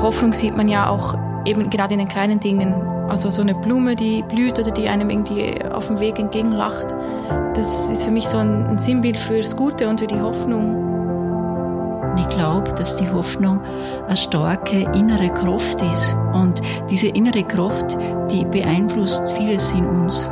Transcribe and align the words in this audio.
Hoffnung 0.00 0.32
sieht 0.32 0.56
man 0.56 0.68
ja 0.68 0.88
auch 0.88 1.18
eben 1.44 1.70
gerade 1.70 1.94
in 1.94 1.98
den 1.98 2.08
kleinen 2.08 2.40
Dingen. 2.40 2.74
Also 3.08 3.30
so 3.30 3.42
eine 3.42 3.54
Blume, 3.54 3.96
die 3.96 4.22
blüht 4.22 4.58
oder 4.58 4.70
die 4.70 4.88
einem 4.88 5.08
irgendwie 5.10 5.64
auf 5.64 5.86
dem 5.86 5.98
Weg 5.98 6.18
entgegenlacht. 6.18 6.94
Das 7.54 7.90
ist 7.90 8.04
für 8.04 8.10
mich 8.10 8.28
so 8.28 8.36
ein, 8.38 8.66
ein 8.66 8.78
Sinnbild 8.78 9.16
fürs 9.16 9.56
Gute 9.56 9.88
und 9.88 10.00
für 10.00 10.06
die 10.06 10.20
Hoffnung. 10.20 10.84
Ich 12.18 12.28
glaube, 12.28 12.72
dass 12.74 12.96
die 12.96 13.10
Hoffnung 13.10 13.60
eine 14.06 14.16
starke 14.16 14.80
innere 14.92 15.30
Kraft 15.30 15.80
ist. 15.82 16.14
Und 16.34 16.60
diese 16.90 17.08
innere 17.08 17.44
Kraft, 17.44 17.96
die 18.30 18.44
beeinflusst 18.44 19.32
vieles 19.32 19.72
in 19.72 19.86
uns. 19.86 20.28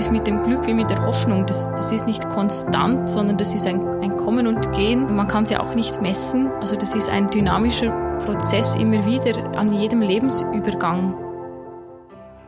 Das 0.00 0.06
ist 0.06 0.12
mit 0.14 0.26
dem 0.26 0.42
Glück 0.42 0.66
wie 0.66 0.72
mit 0.72 0.88
der 0.88 1.04
Hoffnung. 1.04 1.44
Das, 1.44 1.68
das 1.72 1.92
ist 1.92 2.06
nicht 2.06 2.26
konstant, 2.30 3.10
sondern 3.10 3.36
das 3.36 3.52
ist 3.52 3.66
ein, 3.66 3.86
ein 4.00 4.16
Kommen 4.16 4.46
und 4.46 4.72
Gehen. 4.72 5.14
Man 5.14 5.28
kann 5.28 5.44
es 5.44 5.50
ja 5.50 5.60
auch 5.60 5.74
nicht 5.74 6.00
messen. 6.00 6.46
Also 6.52 6.74
das 6.74 6.94
ist 6.94 7.10
ein 7.10 7.28
dynamischer 7.28 7.90
Prozess 8.24 8.76
immer 8.76 9.04
wieder 9.04 9.36
an 9.58 9.78
jedem 9.78 10.00
Lebensübergang. 10.00 11.12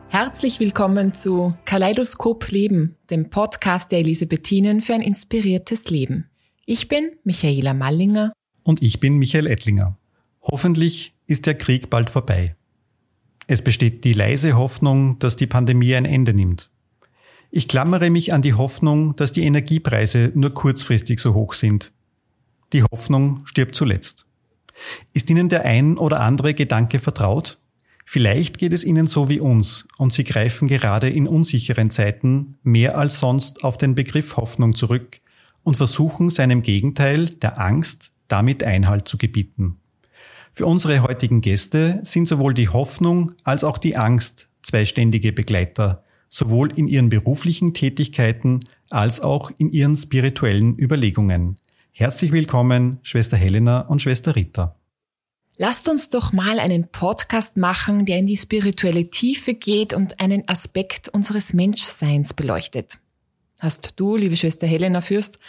Herzlich 0.09 0.59
willkommen 0.59 1.13
zu 1.13 1.53
Kaleidoskop 1.65 2.49
Leben, 2.49 2.95
dem 3.11 3.29
Podcast 3.29 3.91
der 3.91 3.99
Elisabethinen 3.99 4.81
für 4.81 4.95
ein 4.95 5.01
inspiriertes 5.01 5.91
Leben. 5.91 6.31
Ich 6.65 6.87
bin 6.87 7.11
Michaela 7.23 7.75
Mallinger. 7.75 8.33
Und 8.63 8.81
ich 8.81 8.99
bin 8.99 9.19
Michael 9.19 9.45
Ettlinger. 9.45 9.95
Hoffentlich 10.41 11.13
ist 11.27 11.45
der 11.45 11.53
Krieg 11.53 11.91
bald 11.91 12.09
vorbei. 12.09 12.55
Es 13.45 13.61
besteht 13.61 14.05
die 14.05 14.13
leise 14.13 14.57
Hoffnung, 14.57 15.19
dass 15.19 15.35
die 15.35 15.45
Pandemie 15.45 15.93
ein 15.93 16.05
Ende 16.05 16.33
nimmt. 16.33 16.71
Ich 17.55 17.67
klammere 17.67 18.09
mich 18.09 18.33
an 18.33 18.41
die 18.41 18.55
Hoffnung, 18.55 19.15
dass 19.15 19.31
die 19.31 19.43
Energiepreise 19.43 20.31
nur 20.33 20.55
kurzfristig 20.55 21.19
so 21.19 21.35
hoch 21.35 21.53
sind. 21.53 21.91
Die 22.73 22.81
Hoffnung 22.81 23.45
stirbt 23.45 23.75
zuletzt. 23.75 24.25
Ist 25.13 25.29
Ihnen 25.29 25.49
der 25.49 25.63
ein 25.63 25.99
oder 25.99 26.21
andere 26.21 26.55
Gedanke 26.55 26.97
vertraut? 26.97 27.59
Vielleicht 28.07 28.57
geht 28.57 28.73
es 28.73 28.83
Ihnen 28.83 29.05
so 29.05 29.29
wie 29.29 29.39
uns 29.39 29.87
und 29.99 30.13
Sie 30.13 30.23
greifen 30.23 30.67
gerade 30.67 31.09
in 31.09 31.27
unsicheren 31.27 31.91
Zeiten 31.91 32.57
mehr 32.63 32.97
als 32.97 33.19
sonst 33.19 33.63
auf 33.63 33.77
den 33.77 33.93
Begriff 33.93 34.35
Hoffnung 34.35 34.73
zurück, 34.73 35.21
und 35.61 35.77
versuchen 35.77 36.31
seinem 36.31 36.63
Gegenteil, 36.63 37.27
der 37.27 37.61
Angst, 37.61 38.11
damit 38.29 38.63
Einhalt 38.63 39.07
zu 39.07 39.19
gebieten. 39.19 39.77
Für 40.51 40.65
unsere 40.65 41.03
heutigen 41.03 41.41
Gäste 41.41 41.99
sind 42.01 42.27
sowohl 42.27 42.55
die 42.55 42.69
Hoffnung 42.69 43.33
als 43.43 43.63
auch 43.63 43.77
die 43.77 43.95
Angst 43.95 44.49
zwei 44.63 44.85
ständige 44.85 45.31
Begleiter, 45.31 46.03
sowohl 46.33 46.71
in 46.77 46.87
ihren 46.87 47.09
beruflichen 47.09 47.73
Tätigkeiten 47.73 48.61
als 48.89 49.21
auch 49.21 49.51
in 49.57 49.71
ihren 49.71 49.95
spirituellen 49.95 50.77
Überlegungen. 50.77 51.57
Herzlich 51.91 52.31
willkommen, 52.31 52.99
Schwester 53.03 53.37
Helena 53.37 53.81
und 53.81 54.01
Schwester 54.01 54.35
Rita. 54.35 54.75
Lasst 55.57 55.87
uns 55.87 56.09
doch 56.09 56.33
mal 56.33 56.59
einen 56.59 56.87
Podcast 56.87 57.57
machen, 57.57 58.05
der 58.05 58.17
in 58.17 58.25
die 58.25 58.37
spirituelle 58.37 59.11
Tiefe 59.11 59.53
geht 59.53 59.93
und 59.93 60.19
einen 60.19 60.47
Aspekt 60.47 61.09
unseres 61.09 61.53
Menschseins 61.53 62.33
beleuchtet 62.33 62.97
hast 63.63 63.93
du, 63.95 64.17
liebe 64.17 64.35
Schwester 64.35 64.67
Helena 64.67 65.01
Fürst, 65.01 65.39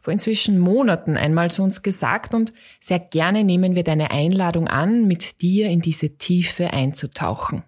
vor 0.00 0.12
inzwischen 0.12 0.58
Monaten 0.58 1.16
einmal 1.16 1.50
zu 1.50 1.62
uns 1.62 1.82
gesagt 1.82 2.34
und 2.34 2.52
sehr 2.80 2.98
gerne 2.98 3.44
nehmen 3.44 3.76
wir 3.76 3.84
deine 3.84 4.10
Einladung 4.10 4.66
an, 4.66 5.06
mit 5.06 5.40
dir 5.40 5.68
in 5.68 5.80
diese 5.80 6.16
Tiefe 6.16 6.72
einzutauchen. 6.72 7.62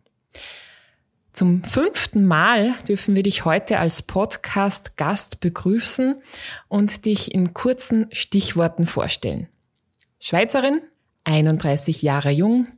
Zum 1.33 1.65
fünften 1.65 2.27
Mal 2.27 2.75
dürfen 2.87 3.17
wir 3.17 3.23
dich 3.23 3.47
heute 3.47 3.79
als 3.79 4.03
Podcast-Gast 4.03 5.41
begrüßen 5.41 6.21
und 6.69 7.07
dich 7.07 7.35
in 7.35 7.55
kurzen 7.55 8.07
Stichworten 8.13 8.85
vorstellen. 8.85 9.49
Schweizerin, 10.21 10.83
31 11.25 12.03
Jahre 12.03 12.31
jung, 12.31 12.69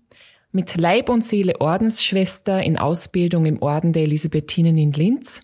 mit 0.53 0.77
Leib 0.77 1.09
und 1.09 1.25
Seele 1.25 1.61
Ordensschwester 1.61 2.63
in 2.63 2.79
Ausbildung 2.79 3.45
im 3.45 3.61
Orden 3.61 3.93
der 3.93 4.05
Elisabethinen 4.05 4.79
in 4.79 4.93
Linz 4.93 5.41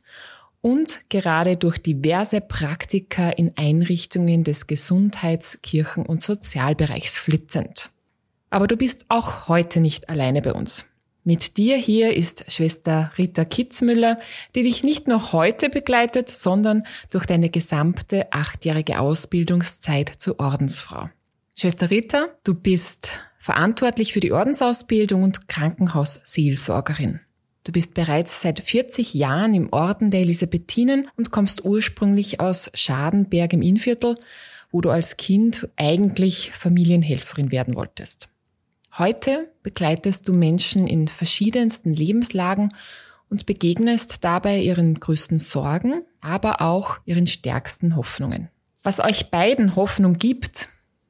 und 0.61 1.01
gerade 1.09 1.57
durch 1.57 1.79
diverse 1.79 2.41
Praktika 2.41 3.31
in 3.31 3.57
Einrichtungen 3.57 4.45
des 4.45 4.69
Gesundheits-, 4.69 5.61
Kirchen- 5.63 6.07
und 6.07 6.21
Sozialbereichs 6.21 7.19
flitzend. 7.19 7.91
Aber 8.51 8.69
du 8.69 8.77
bist 8.77 9.07
auch 9.09 9.49
heute 9.49 9.81
nicht 9.81 10.09
alleine 10.09 10.43
bei 10.43 10.53
uns. 10.53 10.90
Mit 11.31 11.59
dir 11.59 11.77
hier 11.77 12.17
ist 12.17 12.51
Schwester 12.51 13.13
Rita 13.17 13.45
Kitzmüller, 13.45 14.17
die 14.57 14.65
dich 14.65 14.83
nicht 14.83 15.07
nur 15.07 15.31
heute 15.31 15.71
begleitet, 15.71 16.29
sondern 16.29 16.83
durch 17.11 17.25
deine 17.25 17.51
gesamte 17.51 18.33
achtjährige 18.33 18.99
Ausbildungszeit 18.99 20.09
zur 20.09 20.41
Ordensfrau. 20.41 21.09
Schwester 21.57 21.89
Rita, 21.89 22.27
du 22.43 22.55
bist 22.55 23.21
verantwortlich 23.39 24.13
für 24.13 24.19
die 24.19 24.33
Ordensausbildung 24.33 25.23
und 25.23 25.47
Krankenhausseelsorgerin. 25.47 27.21
Du 27.63 27.71
bist 27.71 27.95
bereits 27.95 28.41
seit 28.41 28.59
40 28.59 29.15
Jahren 29.15 29.55
im 29.55 29.73
Orden 29.73 30.11
der 30.11 30.23
Elisabethinen 30.23 31.09
und 31.17 31.31
kommst 31.31 31.65
ursprünglich 31.65 32.41
aus 32.41 32.73
Schadenberg 32.75 33.53
im 33.53 33.63
Innviertel, 33.63 34.17
wo 34.73 34.81
du 34.81 34.91
als 34.91 35.17
Kind 35.17 35.69
eigentlich 35.77 36.51
Familienhelferin 36.51 37.53
werden 37.53 37.77
wolltest. 37.77 38.31
Heute 38.99 39.53
begleitest 39.63 40.27
du 40.29 40.33
Menschen 40.33 40.87
in 40.87 41.07
verschiedensten 41.07 41.93
Lebenslagen 41.93 42.75
und 43.29 43.47
begegnest 43.47 44.25
dabei 44.25 44.61
ihren 44.61 44.99
größten 44.99 45.39
Sorgen, 45.39 46.03
aber 46.21 46.61
auch 46.61 46.99
ihren 47.05 47.27
stärksten 47.27 47.95
Hoffnungen. 47.97 48.49
Was 48.83 48.99
euch 48.99 49.31
beiden 49.31 49.77
Hoffnung 49.77 50.15
gibt, 50.15 50.69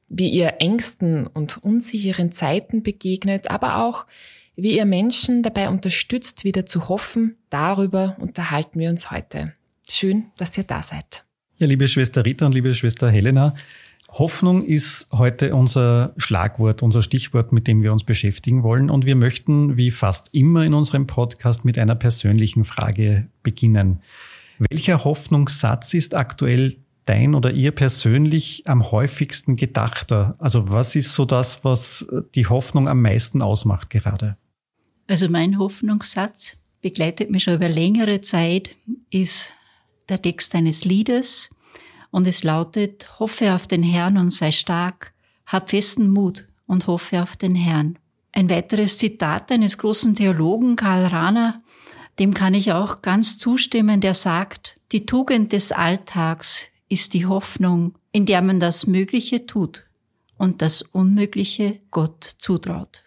wie 0.09 0.29
ihr 0.29 0.55
Ängsten 0.59 1.25
und 1.25 1.63
unsicheren 1.63 2.31
Zeiten 2.31 2.83
begegnet, 2.83 3.49
aber 3.49 3.77
auch 3.77 4.05
wie 4.55 4.75
ihr 4.77 4.85
Menschen 4.85 5.41
dabei 5.41 5.69
unterstützt, 5.69 6.43
wieder 6.43 6.65
zu 6.65 6.89
hoffen, 6.89 7.37
darüber 7.49 8.17
unterhalten 8.19 8.79
wir 8.79 8.89
uns 8.89 9.09
heute. 9.09 9.45
Schön, 9.89 10.25
dass 10.37 10.57
ihr 10.57 10.65
da 10.65 10.81
seid. 10.81 11.25
Ja, 11.57 11.67
liebe 11.67 11.87
Schwester 11.87 12.25
Rita 12.25 12.45
und 12.45 12.53
liebe 12.53 12.73
Schwester 12.75 13.09
Helena, 13.09 13.55
Hoffnung 14.11 14.61
ist 14.61 15.07
heute 15.13 15.55
unser 15.55 16.13
Schlagwort, 16.17 16.83
unser 16.83 17.01
Stichwort, 17.01 17.53
mit 17.53 17.67
dem 17.67 17.81
wir 17.81 17.93
uns 17.93 18.03
beschäftigen 18.03 18.61
wollen. 18.61 18.89
Und 18.89 19.05
wir 19.05 19.15
möchten, 19.15 19.77
wie 19.77 19.89
fast 19.89 20.33
immer 20.33 20.65
in 20.65 20.73
unserem 20.73 21.07
Podcast, 21.07 21.63
mit 21.63 21.79
einer 21.79 21.95
persönlichen 21.95 22.65
Frage 22.65 23.29
beginnen. 23.41 24.01
Welcher 24.69 25.05
Hoffnungssatz 25.05 25.93
ist 25.93 26.13
aktuell 26.13 26.75
dein 27.05 27.35
oder 27.35 27.51
ihr 27.51 27.71
persönlich 27.71 28.63
am 28.67 28.91
häufigsten 28.91 29.55
gedachter? 29.55 30.35
Also 30.39 30.69
was 30.69 30.95
ist 30.95 31.13
so 31.13 31.25
das, 31.25 31.63
was 31.63 32.05
die 32.35 32.47
Hoffnung 32.47 32.89
am 32.89 33.01
meisten 33.01 33.41
ausmacht 33.41 33.89
gerade? 33.89 34.37
Also 35.07 35.29
mein 35.29 35.57
Hoffnungssatz 35.57 36.57
begleitet 36.81 37.31
mich 37.31 37.43
schon 37.43 37.55
über 37.55 37.69
längere 37.69 38.21
Zeit, 38.21 38.75
ist 39.09 39.51
der 40.09 40.21
Text 40.21 40.53
eines 40.53 40.83
Liedes 40.83 41.49
und 42.11 42.27
es 42.27 42.43
lautet, 42.43 43.19
hoffe 43.19 43.55
auf 43.55 43.67
den 43.67 43.83
Herrn 43.83 44.17
und 44.17 44.29
sei 44.29 44.51
stark, 44.51 45.13
hab 45.45 45.69
festen 45.69 46.09
Mut 46.09 46.47
und 46.67 46.87
hoffe 46.87 47.23
auf 47.23 47.35
den 47.35 47.55
Herrn. 47.55 47.97
Ein 48.33 48.49
weiteres 48.49 48.97
Zitat 48.97 49.51
eines 49.51 49.77
großen 49.77 50.15
Theologen, 50.15 50.75
Karl 50.75 51.07
Rahner, 51.07 51.61
dem 52.19 52.33
kann 52.33 52.53
ich 52.53 52.71
auch 52.71 53.01
ganz 53.01 53.37
zustimmen, 53.37 54.01
der 54.01 54.13
sagt, 54.13 54.79
die 54.91 55.05
Tugend 55.05 55.53
des 55.53 55.71
Alltags 55.71 56.65
ist 56.87 57.13
die 57.13 57.25
Hoffnung, 57.25 57.95
in 58.11 58.25
der 58.25 58.41
man 58.41 58.59
das 58.59 58.85
Mögliche 58.85 59.45
tut 59.45 59.85
und 60.37 60.61
das 60.61 60.81
Unmögliche 60.81 61.79
Gott 61.89 62.23
zutraut. 62.23 63.03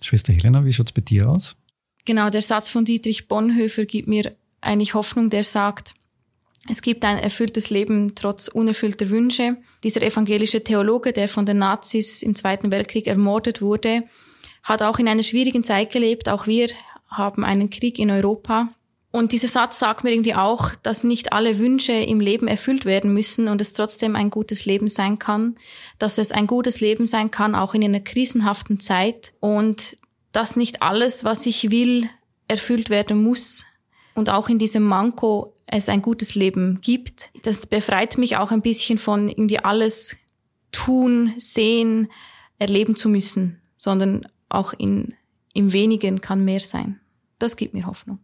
Schwester 0.00 0.32
Helena, 0.32 0.64
wie 0.64 0.72
schaut's 0.72 0.92
bei 0.92 1.02
dir 1.02 1.28
aus? 1.28 1.56
Genau, 2.04 2.30
der 2.30 2.42
Satz 2.42 2.68
von 2.68 2.84
Dietrich 2.84 3.28
Bonhoeffer 3.28 3.84
gibt 3.84 4.08
mir 4.08 4.36
eigentlich 4.60 4.94
Hoffnung, 4.94 5.28
der 5.28 5.44
sagt, 5.44 5.94
es 6.68 6.82
gibt 6.82 7.04
ein 7.04 7.18
erfülltes 7.18 7.70
Leben 7.70 8.14
trotz 8.14 8.48
unerfüllter 8.48 9.10
Wünsche. 9.10 9.56
Dieser 9.84 10.02
evangelische 10.02 10.64
Theologe, 10.64 11.12
der 11.12 11.28
von 11.28 11.46
den 11.46 11.58
Nazis 11.58 12.22
im 12.22 12.34
Zweiten 12.34 12.70
Weltkrieg 12.70 13.06
ermordet 13.06 13.62
wurde, 13.62 14.02
hat 14.62 14.82
auch 14.82 14.98
in 14.98 15.08
einer 15.08 15.22
schwierigen 15.22 15.62
Zeit 15.62 15.92
gelebt. 15.92 16.28
Auch 16.28 16.46
wir 16.46 16.68
haben 17.08 17.44
einen 17.44 17.70
Krieg 17.70 17.98
in 17.98 18.10
Europa. 18.10 18.68
Und 19.12 19.32
dieser 19.32 19.48
Satz 19.48 19.78
sagt 19.78 20.04
mir 20.04 20.10
irgendwie 20.10 20.34
auch, 20.34 20.72
dass 20.82 21.04
nicht 21.04 21.32
alle 21.32 21.58
Wünsche 21.58 21.92
im 21.92 22.20
Leben 22.20 22.48
erfüllt 22.48 22.84
werden 22.84 23.14
müssen 23.14 23.48
und 23.48 23.60
es 23.60 23.72
trotzdem 23.72 24.14
ein 24.14 24.28
gutes 24.28 24.66
Leben 24.66 24.88
sein 24.88 25.18
kann, 25.18 25.54
dass 25.98 26.18
es 26.18 26.32
ein 26.32 26.46
gutes 26.46 26.80
Leben 26.80 27.06
sein 27.06 27.30
kann, 27.30 27.54
auch 27.54 27.72
in 27.72 27.82
einer 27.82 28.00
krisenhaften 28.00 28.78
Zeit 28.78 29.32
und 29.40 29.96
dass 30.32 30.56
nicht 30.56 30.82
alles, 30.82 31.24
was 31.24 31.46
ich 31.46 31.70
will, 31.70 32.10
erfüllt 32.48 32.90
werden 32.90 33.22
muss 33.22 33.64
und 34.14 34.28
auch 34.28 34.50
in 34.50 34.58
diesem 34.58 34.82
Manko 34.82 35.55
es 35.66 35.88
ein 35.88 36.02
gutes 36.02 36.34
Leben 36.34 36.80
gibt. 36.80 37.30
Das 37.42 37.66
befreit 37.66 38.18
mich 38.18 38.36
auch 38.36 38.52
ein 38.52 38.62
bisschen 38.62 38.98
von 38.98 39.28
irgendwie 39.28 39.58
alles 39.58 40.16
tun, 40.72 41.34
sehen, 41.38 42.08
erleben 42.58 42.96
zu 42.96 43.08
müssen, 43.08 43.60
sondern 43.76 44.26
auch 44.48 44.72
in, 44.72 45.14
im 45.54 45.72
Wenigen 45.72 46.20
kann 46.20 46.44
mehr 46.44 46.60
sein. 46.60 47.00
Das 47.38 47.56
gibt 47.56 47.74
mir 47.74 47.86
Hoffnung. 47.86 48.18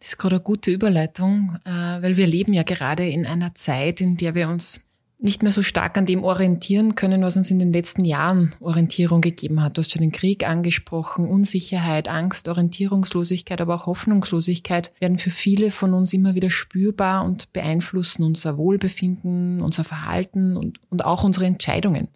Das 0.00 0.10
ist 0.10 0.18
gerade 0.18 0.36
eine 0.36 0.44
gute 0.44 0.70
Überleitung, 0.70 1.58
äh, 1.64 1.70
weil 1.70 2.16
wir 2.16 2.26
leben 2.26 2.52
ja 2.52 2.62
gerade 2.62 3.08
in 3.08 3.26
einer 3.26 3.54
Zeit, 3.54 4.00
in 4.00 4.16
der 4.16 4.34
wir 4.34 4.48
uns 4.48 4.80
nicht 5.20 5.42
mehr 5.42 5.50
so 5.50 5.62
stark 5.62 5.98
an 5.98 6.06
dem 6.06 6.22
orientieren 6.22 6.94
können, 6.94 7.22
was 7.22 7.36
uns 7.36 7.50
in 7.50 7.58
den 7.58 7.72
letzten 7.72 8.04
Jahren 8.04 8.54
Orientierung 8.60 9.20
gegeben 9.20 9.60
hat. 9.62 9.76
Du 9.76 9.80
hast 9.80 9.90
schon 9.90 10.00
den 10.02 10.12
Krieg 10.12 10.46
angesprochen, 10.46 11.28
Unsicherheit, 11.28 12.08
Angst, 12.08 12.48
Orientierungslosigkeit, 12.48 13.60
aber 13.60 13.74
auch 13.74 13.86
Hoffnungslosigkeit 13.86 14.92
werden 15.00 15.18
für 15.18 15.30
viele 15.30 15.72
von 15.72 15.92
uns 15.92 16.12
immer 16.12 16.36
wieder 16.36 16.50
spürbar 16.50 17.24
und 17.24 17.52
beeinflussen 17.52 18.22
unser 18.22 18.56
Wohlbefinden, 18.56 19.60
unser 19.60 19.82
Verhalten 19.82 20.56
und, 20.56 20.78
und 20.88 21.04
auch 21.04 21.24
unsere 21.24 21.46
Entscheidungen. 21.46 22.08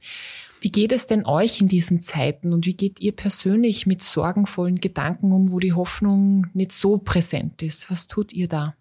Wie 0.60 0.70
geht 0.70 0.93
es 0.93 1.08
denn 1.08 1.26
euch 1.26 1.60
in 1.60 1.66
diesen 1.66 2.00
Zeiten 2.02 2.52
und 2.52 2.66
wie 2.66 2.75
geht 2.75 3.00
ihr 3.00 3.10
persönlich 3.10 3.84
mit 3.84 4.00
sorgenvollen 4.00 4.78
Gedanken 4.78 5.32
um, 5.32 5.50
wo 5.50 5.58
die 5.58 5.72
Hoffnung 5.72 6.46
nicht 6.55 6.70
so 6.70 6.98
präsent 6.98 7.62
ist? 7.64 7.90
Was 7.90 8.06
tut 8.06 8.32
ihr 8.32 8.46
da? 8.46 8.76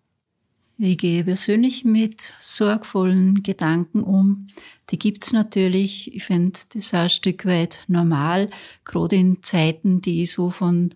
Ich 0.83 0.97
gehe 0.97 1.23
persönlich 1.23 1.85
mit 1.85 2.33
sorgvollen 2.41 3.43
Gedanken 3.43 4.01
um. 4.01 4.47
Die 4.89 4.97
gibt's 4.97 5.31
natürlich. 5.31 6.11
Ich 6.15 6.23
finde 6.23 6.57
das 6.73 6.95
auch 6.95 7.01
ein 7.01 7.09
Stück 7.11 7.45
weit 7.45 7.85
normal, 7.87 8.49
gerade 8.83 9.15
in 9.15 9.43
Zeiten, 9.43 10.01
die 10.01 10.25
so 10.25 10.49
von 10.49 10.95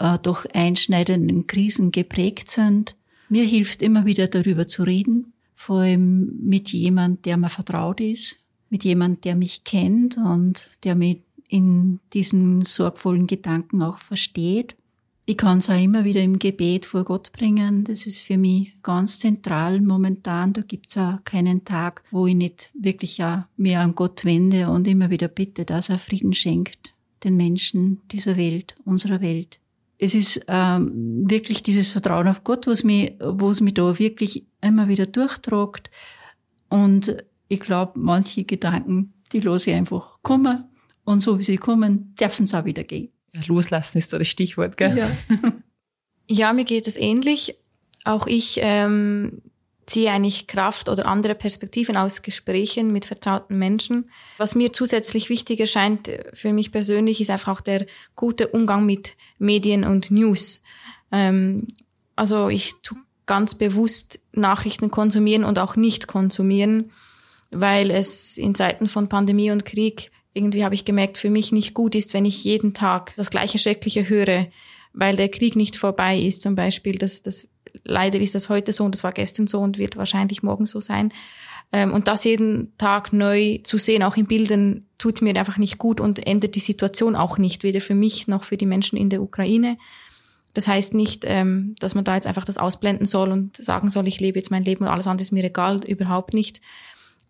äh, 0.00 0.18
doch 0.18 0.44
einschneidenden 0.52 1.46
Krisen 1.46 1.92
geprägt 1.92 2.50
sind. 2.50 2.96
Mir 3.28 3.44
hilft 3.44 3.80
immer 3.80 4.06
wieder 4.06 4.26
darüber 4.26 4.66
zu 4.66 4.82
reden, 4.82 5.34
vor 5.54 5.82
allem 5.82 6.40
mit 6.42 6.72
jemand, 6.72 7.24
der 7.24 7.36
mir 7.36 7.48
vertraut 7.48 8.00
ist, 8.00 8.40
mit 8.70 8.82
jemand, 8.82 9.24
der 9.24 9.36
mich 9.36 9.62
kennt 9.62 10.16
und 10.16 10.68
der 10.82 10.96
mich 10.96 11.22
in 11.46 12.00
diesen 12.12 12.62
sorgvollen 12.62 13.28
Gedanken 13.28 13.84
auch 13.84 14.00
versteht. 14.00 14.74
Ich 15.32 15.38
kann 15.38 15.58
es 15.58 15.70
auch 15.70 15.82
immer 15.82 16.04
wieder 16.04 16.20
im 16.20 16.38
Gebet 16.38 16.84
vor 16.84 17.04
Gott 17.04 17.32
bringen. 17.32 17.84
Das 17.84 18.04
ist 18.04 18.18
für 18.18 18.36
mich 18.36 18.74
ganz 18.82 19.18
zentral 19.18 19.80
momentan. 19.80 20.52
Da 20.52 20.60
gibt's 20.60 20.98
auch 20.98 21.24
keinen 21.24 21.64
Tag, 21.64 22.02
wo 22.10 22.26
ich 22.26 22.34
nicht 22.34 22.70
wirklich 22.74 23.24
auch 23.24 23.44
mehr 23.56 23.80
an 23.80 23.94
Gott 23.94 24.26
wende 24.26 24.68
und 24.68 24.86
immer 24.86 25.08
wieder 25.08 25.28
bitte, 25.28 25.64
dass 25.64 25.88
er 25.88 25.96
Frieden 25.96 26.34
schenkt 26.34 26.92
den 27.24 27.38
Menschen 27.38 28.02
dieser 28.10 28.36
Welt, 28.36 28.76
unserer 28.84 29.22
Welt. 29.22 29.58
Es 29.96 30.14
ist 30.14 30.44
ähm, 30.48 31.24
wirklich 31.26 31.62
dieses 31.62 31.88
Vertrauen 31.88 32.28
auf 32.28 32.44
Gott, 32.44 32.66
was 32.66 32.84
mich, 32.84 33.14
was 33.18 33.62
mich 33.62 33.72
da 33.72 33.98
wirklich 33.98 34.44
immer 34.60 34.88
wieder 34.88 35.06
durchtragt. 35.06 35.90
Und 36.68 37.24
ich 37.48 37.60
glaube, 37.60 37.92
manche 37.94 38.44
Gedanken, 38.44 39.14
die 39.32 39.40
lasse 39.40 39.70
ich 39.70 39.76
einfach 39.76 40.18
kommen. 40.20 40.64
Und 41.04 41.20
so 41.20 41.38
wie 41.38 41.42
sie 41.42 41.56
kommen, 41.56 42.14
dürfen 42.20 42.46
sie 42.46 42.60
auch 42.60 42.66
wieder 42.66 42.84
gehen. 42.84 43.08
Loslassen 43.46 43.98
ist 43.98 44.12
da 44.12 44.18
das 44.18 44.28
Stichwort, 44.28 44.76
gell? 44.76 44.96
Ja, 44.96 45.10
ja 46.28 46.52
mir 46.52 46.64
geht 46.64 46.86
es 46.86 46.96
ähnlich. 46.96 47.56
Auch 48.04 48.26
ich 48.26 48.58
ähm, 48.60 49.42
ziehe 49.86 50.10
eigentlich 50.10 50.46
Kraft 50.46 50.88
oder 50.88 51.06
andere 51.06 51.34
Perspektiven 51.34 51.96
aus 51.96 52.22
Gesprächen 52.22 52.92
mit 52.92 53.04
vertrauten 53.04 53.58
Menschen. 53.58 54.10
Was 54.38 54.54
mir 54.54 54.72
zusätzlich 54.72 55.28
wichtig 55.28 55.60
erscheint 55.60 56.10
für 56.32 56.52
mich 56.52 56.72
persönlich, 56.72 57.20
ist 57.20 57.30
einfach 57.30 57.56
auch 57.56 57.60
der 57.60 57.86
gute 58.16 58.48
Umgang 58.48 58.86
mit 58.86 59.16
Medien 59.38 59.84
und 59.84 60.10
News. 60.10 60.62
Ähm, 61.10 61.66
also 62.16 62.48
ich 62.48 62.74
tue 62.82 62.98
ganz 63.26 63.54
bewusst 63.54 64.20
Nachrichten 64.32 64.90
konsumieren 64.90 65.44
und 65.44 65.58
auch 65.58 65.76
nicht 65.76 66.06
konsumieren, 66.06 66.92
weil 67.50 67.90
es 67.90 68.36
in 68.36 68.54
Zeiten 68.54 68.88
von 68.88 69.08
Pandemie 69.08 69.50
und 69.50 69.64
Krieg 69.64 70.10
irgendwie 70.34 70.64
habe 70.64 70.74
ich 70.74 70.84
gemerkt, 70.84 71.18
für 71.18 71.30
mich 71.30 71.52
nicht 71.52 71.74
gut 71.74 71.94
ist, 71.94 72.14
wenn 72.14 72.24
ich 72.24 72.44
jeden 72.44 72.74
Tag 72.74 73.14
das 73.16 73.30
gleiche 73.30 73.58
Schreckliche 73.58 74.08
höre, 74.08 74.46
weil 74.92 75.16
der 75.16 75.28
Krieg 75.28 75.56
nicht 75.56 75.76
vorbei 75.76 76.18
ist 76.18 76.42
zum 76.42 76.54
Beispiel. 76.54 76.96
Das, 76.96 77.22
das, 77.22 77.48
leider 77.84 78.18
ist 78.18 78.34
das 78.34 78.48
heute 78.48 78.72
so 78.72 78.84
und 78.84 78.94
das 78.94 79.04
war 79.04 79.12
gestern 79.12 79.46
so 79.46 79.60
und 79.60 79.78
wird 79.78 79.96
wahrscheinlich 79.96 80.42
morgen 80.42 80.66
so 80.66 80.80
sein. 80.80 81.12
Ähm, 81.72 81.92
und 81.92 82.08
das 82.08 82.24
jeden 82.24 82.76
Tag 82.78 83.12
neu 83.12 83.58
zu 83.64 83.78
sehen, 83.78 84.02
auch 84.02 84.16
in 84.16 84.26
Bildern, 84.26 84.86
tut 84.98 85.20
mir 85.20 85.34
einfach 85.36 85.58
nicht 85.58 85.78
gut 85.78 86.00
und 86.00 86.24
ändert 86.26 86.54
die 86.54 86.60
Situation 86.60 87.16
auch 87.16 87.36
nicht, 87.38 87.64
weder 87.64 87.80
für 87.80 87.94
mich 87.94 88.28
noch 88.28 88.44
für 88.44 88.56
die 88.56 88.66
Menschen 88.66 88.96
in 88.96 89.08
der 89.08 89.22
Ukraine. 89.22 89.76
Das 90.54 90.68
heißt 90.68 90.94
nicht, 90.94 91.24
ähm, 91.26 91.74
dass 91.78 91.94
man 91.94 92.04
da 92.04 92.14
jetzt 92.14 92.26
einfach 92.26 92.44
das 92.44 92.58
ausblenden 92.58 93.06
soll 93.06 93.32
und 93.32 93.56
sagen 93.56 93.88
soll, 93.90 94.06
ich 94.06 94.20
lebe 94.20 94.38
jetzt 94.38 94.50
mein 94.50 94.64
Leben 94.64 94.84
und 94.84 94.90
alles 94.90 95.06
andere 95.06 95.22
ist 95.22 95.32
mir 95.32 95.44
egal, 95.44 95.82
überhaupt 95.84 96.34
nicht 96.34 96.60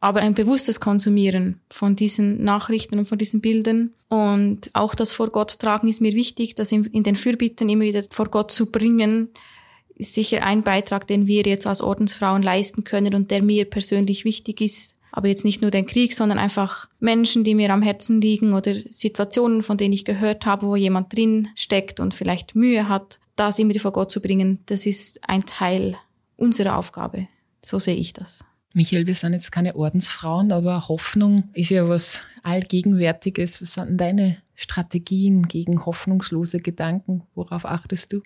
aber 0.02 0.20
ein 0.20 0.34
bewusstes 0.34 0.80
Konsumieren 0.80 1.60
von 1.70 1.94
diesen 1.94 2.42
Nachrichten 2.42 2.98
und 2.98 3.04
von 3.04 3.18
diesen 3.18 3.40
Bildern. 3.40 3.92
Und 4.08 4.68
auch 4.72 4.96
das 4.96 5.12
vor 5.12 5.28
Gott 5.28 5.60
tragen 5.60 5.86
ist 5.86 6.00
mir 6.00 6.12
wichtig, 6.14 6.56
das 6.56 6.72
in, 6.72 7.04
den 7.04 7.14
Fürbitten 7.14 7.68
immer 7.68 7.84
wieder 7.84 8.02
vor 8.10 8.26
Gott 8.26 8.50
zu 8.50 8.66
bringen, 8.66 9.28
ist 9.94 10.14
sicher 10.14 10.44
ein 10.44 10.64
Beitrag, 10.64 11.06
den 11.06 11.28
wir 11.28 11.44
jetzt 11.44 11.68
als 11.68 11.80
Ordensfrauen 11.80 12.42
leisten 12.42 12.82
können 12.82 13.14
und 13.14 13.30
der 13.30 13.44
mir 13.44 13.64
persönlich 13.64 14.24
wichtig 14.24 14.60
ist. 14.60 14.96
Aber 15.12 15.28
jetzt 15.28 15.44
nicht 15.44 15.62
nur 15.62 15.70
den 15.70 15.86
Krieg, 15.86 16.14
sondern 16.14 16.40
einfach 16.40 16.88
Menschen, 16.98 17.44
die 17.44 17.54
mir 17.54 17.70
am 17.70 17.82
Herzen 17.82 18.20
liegen 18.20 18.54
oder 18.54 18.74
Situationen, 18.74 19.62
von 19.62 19.76
denen 19.76 19.92
ich 19.92 20.04
gehört 20.04 20.46
habe, 20.46 20.66
wo 20.66 20.74
jemand 20.74 21.16
drin 21.16 21.46
steckt 21.54 22.00
und 22.00 22.12
vielleicht 22.12 22.56
Mühe 22.56 22.88
hat, 22.88 23.20
das 23.36 23.60
immer 23.60 23.70
wieder 23.70 23.80
vor 23.80 23.92
Gott 23.92 24.10
zu 24.10 24.20
bringen. 24.20 24.64
Das 24.66 24.84
ist 24.84 25.20
ein 25.28 25.46
Teil 25.46 25.96
unserer 26.36 26.76
Aufgabe. 26.76 27.28
So 27.64 27.78
sehe 27.78 27.94
ich 27.94 28.12
das. 28.14 28.44
Michael, 28.74 29.06
wir 29.06 29.14
sind 29.14 29.34
jetzt 29.34 29.52
keine 29.52 29.76
Ordensfrauen, 29.76 30.50
aber 30.52 30.88
Hoffnung 30.88 31.44
ist 31.52 31.70
ja 31.70 31.88
was 31.88 32.22
Allgegenwärtiges. 32.42 33.60
Was 33.60 33.74
sind 33.74 33.88
denn 33.88 33.98
deine 33.98 34.36
Strategien 34.54 35.42
gegen 35.42 35.84
hoffnungslose 35.84 36.60
Gedanken? 36.60 37.22
Worauf 37.34 37.66
achtest 37.66 38.12
du? 38.12 38.22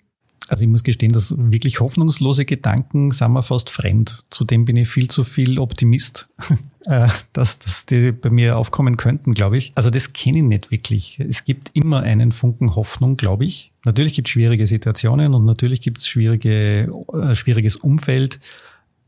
Also 0.49 0.63
ich 0.63 0.69
muss 0.69 0.83
gestehen, 0.83 1.11
dass 1.11 1.35
wirklich 1.37 1.81
hoffnungslose 1.81 2.45
Gedanken 2.45 3.11
sind 3.11 3.33
mir 3.33 3.43
fast 3.43 3.69
fremd. 3.69 4.23
Zudem 4.29 4.63
bin 4.63 4.77
ich 4.77 4.87
viel 4.87 5.09
zu 5.09 5.25
viel 5.25 5.59
Optimist, 5.59 6.29
äh, 6.85 7.09
dass, 7.33 7.59
dass 7.59 7.85
die 7.85 8.13
bei 8.13 8.29
mir 8.29 8.57
aufkommen 8.57 8.95
könnten, 8.95 9.33
glaube 9.33 9.57
ich. 9.57 9.73
Also 9.75 9.89
das 9.89 10.13
kenne 10.13 10.37
ich 10.37 10.43
nicht 10.43 10.71
wirklich. 10.71 11.19
Es 11.19 11.43
gibt 11.43 11.71
immer 11.73 12.01
einen 12.01 12.31
Funken 12.31 12.75
Hoffnung, 12.75 13.17
glaube 13.17 13.45
ich. 13.45 13.73
Natürlich 13.83 14.13
gibt 14.13 14.29
es 14.29 14.31
schwierige 14.31 14.67
Situationen 14.67 15.33
und 15.33 15.43
natürlich 15.43 15.81
gibt 15.81 15.99
es 15.99 16.07
schwierige, 16.07 16.89
äh, 17.13 17.35
schwieriges 17.35 17.75
Umfeld. 17.75 18.39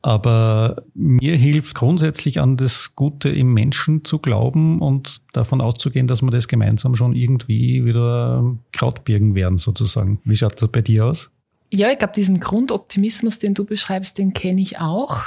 Aber 0.01 0.83
mir 0.93 1.35
hilft 1.35 1.75
grundsätzlich 1.75 2.39
an 2.39 2.55
das 2.55 2.95
Gute 2.95 3.29
im 3.29 3.53
Menschen 3.53 4.05
zu 4.05 4.19
glauben 4.19 4.79
und 4.79 5.21
davon 5.33 5.59
auszugehen, 5.59 6.07
dass 6.07 6.21
wir 6.21 6.31
das 6.31 6.47
gemeinsam 6.47 6.95
schon 6.95 7.15
irgendwie 7.15 7.83
wieder 7.83 8.55
Kraut 8.71 9.03
birgen 9.03 9.35
werden, 9.35 9.57
sozusagen. 9.57 10.19
Wie 10.23 10.37
schaut 10.37 10.61
das 10.61 10.69
bei 10.69 10.81
dir 10.81 11.05
aus? 11.05 11.31
Ja, 11.71 11.91
ich 11.91 11.99
glaube, 11.99 12.13
diesen 12.15 12.39
Grundoptimismus, 12.39 13.39
den 13.39 13.53
du 13.53 13.65
beschreibst, 13.65 14.17
den 14.17 14.33
kenne 14.33 14.61
ich 14.61 14.79
auch. 14.79 15.25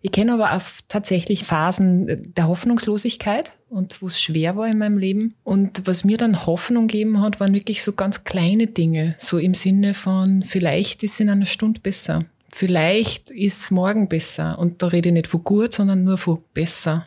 Ich 0.00 0.12
kenne 0.12 0.34
aber 0.34 0.52
auch 0.52 0.62
tatsächlich 0.88 1.44
Phasen 1.44 2.22
der 2.36 2.48
Hoffnungslosigkeit 2.48 3.52
und 3.68 4.00
wo 4.00 4.06
es 4.06 4.20
schwer 4.20 4.56
war 4.56 4.66
in 4.66 4.78
meinem 4.78 4.98
Leben. 4.98 5.34
Und 5.42 5.86
was 5.86 6.04
mir 6.04 6.16
dann 6.16 6.46
Hoffnung 6.46 6.86
gegeben 6.86 7.20
hat, 7.20 7.40
waren 7.40 7.54
wirklich 7.54 7.82
so 7.82 7.92
ganz 7.92 8.24
kleine 8.24 8.66
Dinge. 8.66 9.14
So 9.18 9.38
im 9.38 9.54
Sinne 9.54 9.94
von, 9.94 10.42
vielleicht 10.42 11.02
ist 11.02 11.14
es 11.14 11.20
in 11.20 11.28
einer 11.28 11.46
Stunde 11.46 11.80
besser 11.80 12.24
vielleicht 12.56 13.30
ist 13.30 13.70
morgen 13.70 14.08
besser. 14.08 14.58
Und 14.58 14.82
da 14.82 14.86
rede 14.88 15.10
ich 15.10 15.12
nicht 15.12 15.26
von 15.26 15.44
gut, 15.44 15.74
sondern 15.74 16.04
nur 16.04 16.16
von 16.16 16.42
besser. 16.54 17.06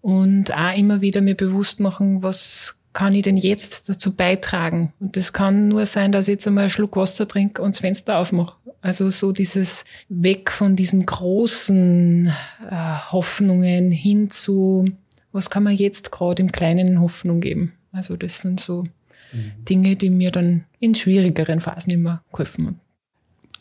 Und 0.00 0.52
auch 0.54 0.76
immer 0.76 1.02
wieder 1.02 1.20
mir 1.20 1.36
bewusst 1.36 1.78
machen, 1.78 2.22
was 2.22 2.76
kann 2.94 3.14
ich 3.14 3.22
denn 3.22 3.36
jetzt 3.36 3.88
dazu 3.88 4.14
beitragen? 4.14 4.92
Und 4.98 5.16
das 5.16 5.32
kann 5.32 5.68
nur 5.68 5.84
sein, 5.84 6.10
dass 6.10 6.26
ich 6.26 6.32
jetzt 6.32 6.46
einmal 6.46 6.62
einen 6.62 6.70
Schluck 6.70 6.96
Wasser 6.96 7.28
trinke 7.28 7.60
und 7.62 7.74
das 7.74 7.80
Fenster 7.80 8.18
aufmache. 8.18 8.56
Also 8.80 9.10
so 9.10 9.30
dieses 9.32 9.84
Weg 10.08 10.50
von 10.50 10.74
diesen 10.74 11.04
großen 11.06 12.32
äh, 12.70 12.74
Hoffnungen 13.12 13.90
hin 13.90 14.30
zu, 14.30 14.86
was 15.32 15.50
kann 15.50 15.62
man 15.62 15.74
jetzt 15.74 16.10
gerade 16.12 16.42
im 16.42 16.50
Kleinen 16.50 17.00
Hoffnung 17.00 17.40
geben? 17.40 17.74
Also 17.92 18.16
das 18.16 18.38
sind 18.38 18.58
so 18.58 18.84
mhm. 19.32 19.64
Dinge, 19.68 19.96
die 19.96 20.10
mir 20.10 20.30
dann 20.30 20.64
in 20.80 20.94
schwierigeren 20.94 21.60
Phasen 21.60 21.92
immer 21.92 22.22
geholfen 22.32 22.66
haben. 22.66 22.80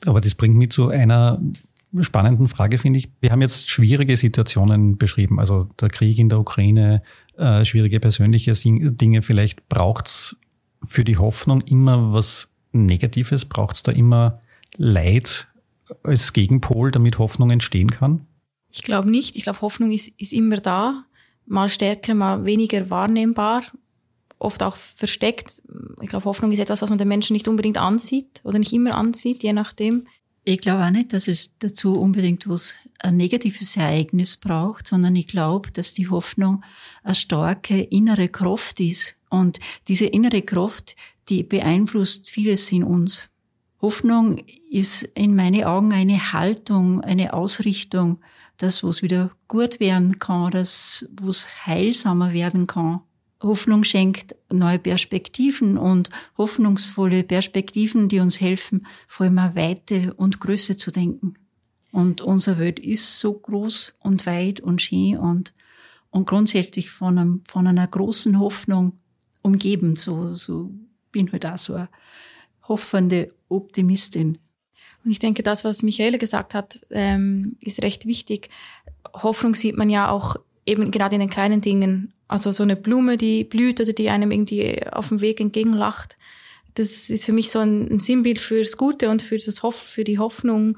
Aber 0.05 0.21
das 0.21 0.35
bringt 0.35 0.55
mich 0.55 0.71
zu 0.71 0.89
einer 0.89 1.39
spannenden 1.99 2.47
Frage, 2.47 2.77
finde 2.77 2.99
ich. 2.99 3.09
Wir 3.19 3.31
haben 3.31 3.41
jetzt 3.41 3.69
schwierige 3.69 4.15
Situationen 4.15 4.97
beschrieben, 4.97 5.39
also 5.39 5.65
der 5.79 5.89
Krieg 5.89 6.17
in 6.17 6.29
der 6.29 6.39
Ukraine, 6.39 7.01
äh, 7.37 7.65
schwierige 7.65 7.99
persönliche 7.99 8.53
Dinge. 8.53 9.21
Vielleicht 9.21 9.67
braucht's 9.67 10.35
für 10.83 11.03
die 11.03 11.17
Hoffnung 11.17 11.61
immer 11.61 12.13
was 12.13 12.49
Negatives, 12.71 13.45
braucht's 13.45 13.83
da 13.83 13.91
immer 13.91 14.39
Leid 14.77 15.47
als 16.03 16.33
Gegenpol, 16.33 16.91
damit 16.91 17.19
Hoffnung 17.19 17.51
entstehen 17.51 17.91
kann? 17.91 18.25
Ich 18.71 18.83
glaube 18.83 19.09
nicht. 19.09 19.35
Ich 19.35 19.43
glaube, 19.43 19.61
Hoffnung 19.61 19.91
ist, 19.91 20.07
ist 20.19 20.31
immer 20.31 20.57
da, 20.57 21.03
mal 21.45 21.69
stärker, 21.69 22.15
mal 22.15 22.45
weniger 22.45 22.89
wahrnehmbar, 22.89 23.63
oft 24.41 24.63
auch 24.63 24.75
versteckt. 24.75 25.61
Ich 26.01 26.09
glaube, 26.09 26.25
Hoffnung 26.25 26.51
ist 26.51 26.59
etwas, 26.59 26.81
was 26.81 26.89
man 26.89 26.97
den 26.97 27.07
Menschen 27.07 27.33
nicht 27.33 27.47
unbedingt 27.47 27.77
ansieht 27.77 28.41
oder 28.43 28.59
nicht 28.59 28.73
immer 28.73 28.95
ansieht, 28.95 29.43
je 29.43 29.53
nachdem. 29.53 30.07
Ich 30.43 30.59
glaube 30.59 30.83
auch 30.83 30.89
nicht, 30.89 31.13
dass 31.13 31.27
es 31.27 31.59
dazu 31.59 31.93
unbedingt 31.93 32.49
was 32.49 32.75
ein 32.99 33.17
negatives 33.17 33.77
Ereignis 33.77 34.37
braucht, 34.37 34.87
sondern 34.87 35.15
ich 35.15 35.27
glaube, 35.27 35.71
dass 35.71 35.93
die 35.93 36.09
Hoffnung 36.09 36.63
eine 37.03 37.13
starke 37.13 37.79
innere 37.79 38.27
Kraft 38.27 38.79
ist. 38.79 39.15
Und 39.29 39.59
diese 39.87 40.05
innere 40.05 40.41
Kraft, 40.41 40.95
die 41.29 41.43
beeinflusst 41.43 42.29
vieles 42.29 42.71
in 42.71 42.83
uns. 42.83 43.29
Hoffnung 43.81 44.43
ist 44.69 45.03
in 45.03 45.35
meinen 45.35 45.63
Augen 45.63 45.93
eine 45.93 46.33
Haltung, 46.33 47.01
eine 47.01 47.33
Ausrichtung, 47.33 48.19
das, 48.57 48.83
was 48.83 49.01
wieder 49.01 49.31
gut 49.47 49.79
werden 49.79 50.19
kann, 50.19 50.51
das, 50.51 51.09
was 51.19 51.65
heilsamer 51.65 52.33
werden 52.33 52.67
kann. 52.67 53.01
Hoffnung 53.41 53.83
schenkt 53.83 54.35
neue 54.51 54.79
Perspektiven 54.79 55.77
und 55.77 56.09
hoffnungsvolle 56.37 57.23
Perspektiven, 57.23 58.07
die 58.07 58.19
uns 58.19 58.39
helfen, 58.39 58.85
vor 59.07 59.25
allem 59.25 59.37
Weite 59.55 60.13
und 60.13 60.39
Größe 60.39 60.77
zu 60.77 60.91
denken. 60.91 61.35
Und 61.91 62.21
unsere 62.21 62.59
Welt 62.59 62.79
ist 62.79 63.19
so 63.19 63.33
groß 63.33 63.95
und 63.99 64.25
weit 64.25 64.59
und 64.59 64.81
schön 64.81 65.17
und, 65.17 65.53
und 66.09 66.27
grundsätzlich 66.27 66.89
von, 66.89 67.17
einem, 67.17 67.43
von 67.47 67.67
einer 67.67 67.87
großen 67.87 68.39
Hoffnung 68.39 68.93
umgeben. 69.41 69.95
So, 69.95 70.35
so 70.35 70.71
bin 71.11 71.31
halt 71.31 71.45
auch 71.45 71.57
so 71.57 71.73
eine 71.73 71.89
hoffende 72.67 73.33
Optimistin. 73.49 74.37
Und 75.03 75.11
ich 75.11 75.19
denke, 75.19 75.43
das, 75.43 75.65
was 75.65 75.83
Michaela 75.83 76.17
gesagt 76.17 76.53
hat, 76.53 76.79
ähm, 76.91 77.57
ist 77.59 77.81
recht 77.81 78.05
wichtig. 78.05 78.49
Hoffnung 79.13 79.55
sieht 79.55 79.75
man 79.75 79.89
ja 79.89 80.09
auch 80.09 80.37
eben 80.65 80.91
gerade 80.91 81.15
in 81.15 81.21
den 81.21 81.29
kleinen 81.29 81.61
Dingen. 81.61 82.13
Also 82.27 82.51
so 82.51 82.63
eine 82.63 82.75
Blume, 82.75 83.17
die 83.17 83.43
blüht 83.43 83.81
oder 83.81 83.93
die 83.93 84.09
einem 84.09 84.31
irgendwie 84.31 84.85
auf 84.87 85.09
dem 85.09 85.21
Weg 85.21 85.39
entgegenlacht. 85.39 86.17
Das 86.75 87.09
ist 87.09 87.25
für 87.25 87.33
mich 87.33 87.51
so 87.51 87.59
ein, 87.59 87.99
Sinnbild 87.99 88.39
fürs 88.39 88.77
Gute 88.77 89.09
und 89.09 89.21
für, 89.21 89.37
das 89.37 89.63
Hoff, 89.63 89.75
für 89.75 90.03
die 90.03 90.19
Hoffnung. 90.19 90.77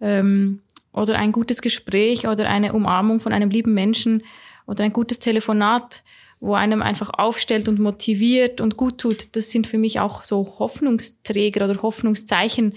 Ähm, 0.00 0.60
oder 0.92 1.18
ein 1.18 1.32
gutes 1.32 1.60
Gespräch 1.60 2.26
oder 2.26 2.48
eine 2.48 2.72
Umarmung 2.72 3.20
von 3.20 3.32
einem 3.32 3.50
lieben 3.50 3.74
Menschen 3.74 4.22
oder 4.66 4.84
ein 4.84 4.92
gutes 4.92 5.18
Telefonat 5.18 6.02
wo 6.40 6.54
einem 6.54 6.82
einfach 6.82 7.10
aufstellt 7.16 7.68
und 7.68 7.78
motiviert 7.78 8.60
und 8.60 8.76
gut 8.76 8.98
tut, 8.98 9.34
das 9.36 9.50
sind 9.50 9.66
für 9.66 9.78
mich 9.78 10.00
auch 10.00 10.24
so 10.24 10.56
Hoffnungsträger 10.58 11.64
oder 11.64 11.82
Hoffnungszeichen, 11.82 12.74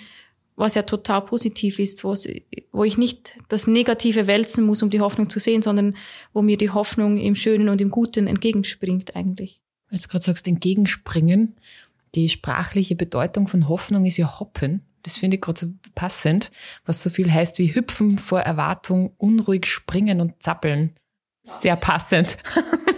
was 0.60 0.76
ja 0.76 0.82
total 0.82 1.22
positiv 1.22 1.80
ist, 1.80 2.04
wo 2.04 2.84
ich 2.84 2.98
nicht 2.98 3.38
das 3.48 3.66
Negative 3.66 4.28
wälzen 4.28 4.66
muss, 4.66 4.84
um 4.84 4.90
die 4.90 5.00
Hoffnung 5.00 5.30
zu 5.30 5.40
sehen, 5.40 5.62
sondern 5.62 5.96
wo 6.34 6.42
mir 6.42 6.58
die 6.58 6.70
Hoffnung 6.70 7.18
im 7.18 7.34
Schönen 7.34 7.70
und 7.70 7.80
im 7.80 7.90
Guten 7.90 8.28
entgegenspringt 8.28 9.16
eigentlich. 9.16 9.62
Als 9.90 10.04
du 10.04 10.10
gerade 10.10 10.26
sagst, 10.26 10.48
entgegenspringen, 10.48 11.56
die 12.14 12.28
sprachliche 12.28 12.96
Bedeutung 12.96 13.48
von 13.48 13.70
Hoffnung 13.70 14.06
ist 14.06 14.18
ja 14.18 14.40
hoppen. 14.40 14.82
Das 15.04 15.16
finde 15.16 15.36
ich 15.36 15.42
gerade 15.42 15.60
so 15.60 15.68
passend, 15.96 16.52
was 16.86 17.02
so 17.02 17.10
viel 17.10 17.32
heißt 17.32 17.58
wie 17.58 17.74
hüpfen 17.74 18.18
vor 18.18 18.42
Erwartung, 18.42 19.14
unruhig 19.18 19.66
springen 19.66 20.20
und 20.20 20.44
zappeln. 20.44 20.92
Sehr 21.46 21.78
passend. 21.78 22.38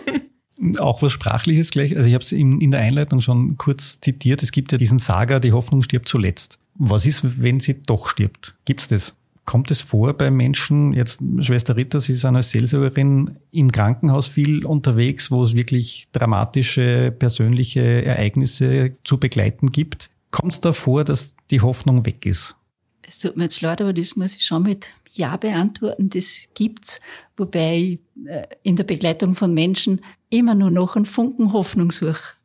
Auch 0.80 1.02
was 1.02 1.12
Sprachliches 1.12 1.70
gleich. 1.70 1.96
Also 1.96 2.08
ich 2.08 2.16
habe 2.16 2.24
es 2.24 2.32
in, 2.32 2.60
in 2.60 2.72
der 2.72 2.82
Einleitung 2.82 3.22
schon 3.22 3.58
kurz 3.58 4.00
zitiert. 4.00 4.42
Es 4.42 4.52
gibt 4.52 4.72
ja 4.72 4.80
diesen 4.80 4.98
Saga, 4.98 5.40
die 5.40 5.54
Hoffnung 5.54 5.84
stirbt 5.84 6.08
zuletzt. 6.08 6.58
Was 6.76 7.06
ist, 7.06 7.42
wenn 7.42 7.60
sie 7.60 7.84
doch 7.84 8.08
stirbt? 8.08 8.56
Gibt's 8.66 8.88
das? 8.88 9.16
Kommt 9.46 9.72
es 9.72 9.82
vor 9.82 10.14
bei 10.14 10.30
Menschen, 10.30 10.94
jetzt 10.94 11.22
Schwester 11.40 11.76
Ritter, 11.76 12.00
Sie 12.00 12.14
sind 12.14 12.36
als 12.36 12.52
Seelsorgerin 12.52 13.32
im 13.52 13.72
Krankenhaus 13.72 14.28
viel 14.28 14.66
unterwegs, 14.66 15.32
wo 15.32 15.44
es 15.44 15.56
wirklich 15.56 16.08
dramatische 16.12 17.12
persönliche 17.12 18.06
Ereignisse 18.06 18.96
zu 19.04 19.20
begleiten 19.20 19.72
gibt? 19.72 20.10
Kommt 20.30 20.54
es 20.54 20.62
da 20.62 20.74
vor, 20.74 21.04
dass 21.04 21.36
die 21.50 21.62
Hoffnung 21.62 22.06
weg 22.06 22.26
ist? 22.26 22.56
Es 23.02 23.20
tut 23.20 23.36
mir 23.36 23.44
jetzt 23.44 23.62
leid, 23.62 23.82
aber 23.82 23.94
das 23.94 24.16
muss 24.16 24.36
ich 24.36 24.44
schon 24.44 24.64
mit 24.64 24.92
Ja 25.12 25.36
beantworten. 25.36 26.10
Das 26.10 26.48
gibt's, 26.54 27.02
wobei 27.36 27.78
ich 27.78 28.00
äh, 28.26 28.48
in 28.64 28.76
der 28.76 28.86
Begleitung 28.86 29.36
von 29.36 29.54
Menschen 29.54 30.02
immer 30.30 30.56
nur 30.56 30.72
noch 30.72 30.96
einen 30.96 31.06
Funken 31.06 31.52
Hoffnung 31.52 31.92
suche. 31.92 32.36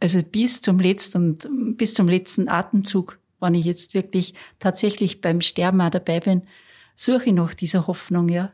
Also 0.00 0.22
bis 0.22 0.60
zum 0.60 0.78
letzten, 0.78 1.38
bis 1.76 1.94
zum 1.94 2.08
letzten 2.08 2.48
Atemzug, 2.48 3.18
wenn 3.40 3.54
ich 3.54 3.64
jetzt 3.64 3.94
wirklich 3.94 4.34
tatsächlich 4.58 5.20
beim 5.20 5.40
Sterben 5.40 5.80
auch 5.80 5.90
dabei 5.90 6.20
bin, 6.20 6.42
suche 6.94 7.26
ich 7.26 7.32
noch 7.32 7.54
diese 7.54 7.86
Hoffnung, 7.86 8.28
ja. 8.28 8.52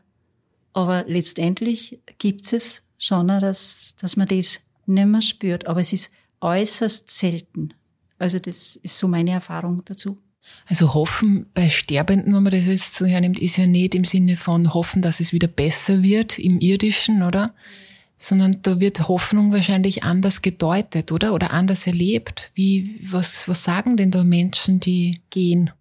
Aber 0.73 1.05
letztendlich 1.07 1.99
gibt 2.17 2.51
es 2.51 2.83
schon, 2.97 3.27
dass, 3.27 3.95
dass 3.99 4.15
man 4.15 4.27
das 4.27 4.61
nicht 4.85 5.05
mehr 5.05 5.21
spürt. 5.21 5.67
Aber 5.67 5.79
es 5.79 5.93
ist 5.93 6.13
äußerst 6.41 7.09
selten. 7.09 7.73
Also 8.17 8.39
das 8.39 8.75
ist 8.77 8.97
so 8.97 9.07
meine 9.07 9.31
Erfahrung 9.31 9.83
dazu. 9.85 10.17
Also 10.65 10.93
hoffen 10.93 11.45
bei 11.53 11.69
Sterbenden, 11.69 12.33
wenn 12.35 12.43
man 12.43 12.51
das 12.51 12.65
jetzt 12.65 12.95
so 12.95 13.05
hernimmt, 13.05 13.39
ist 13.39 13.57
ja 13.57 13.65
nicht 13.65 13.95
im 13.95 14.03
Sinne 14.03 14.35
von 14.35 14.73
hoffen, 14.73 15.01
dass 15.01 15.19
es 15.19 15.31
wieder 15.31 15.47
besser 15.47 16.03
wird 16.03 16.37
im 16.37 16.59
Irdischen, 16.59 17.23
oder? 17.23 17.53
Sondern 18.23 18.61
da 18.61 18.79
wird 18.79 19.09
Hoffnung 19.09 19.51
wahrscheinlich 19.51 20.03
anders 20.03 20.41
gedeutet, 20.41 21.11
oder? 21.11 21.33
Oder 21.33 21.51
anders 21.51 21.85
erlebt. 21.87 22.51
Wie, 22.53 22.99
was, 23.11 23.49
was 23.49 23.65
sagen 23.65 23.97
denn 23.97 24.11
da 24.11 24.23
Menschen, 24.23 24.79
die 24.79 25.19
gehen? 25.29 25.71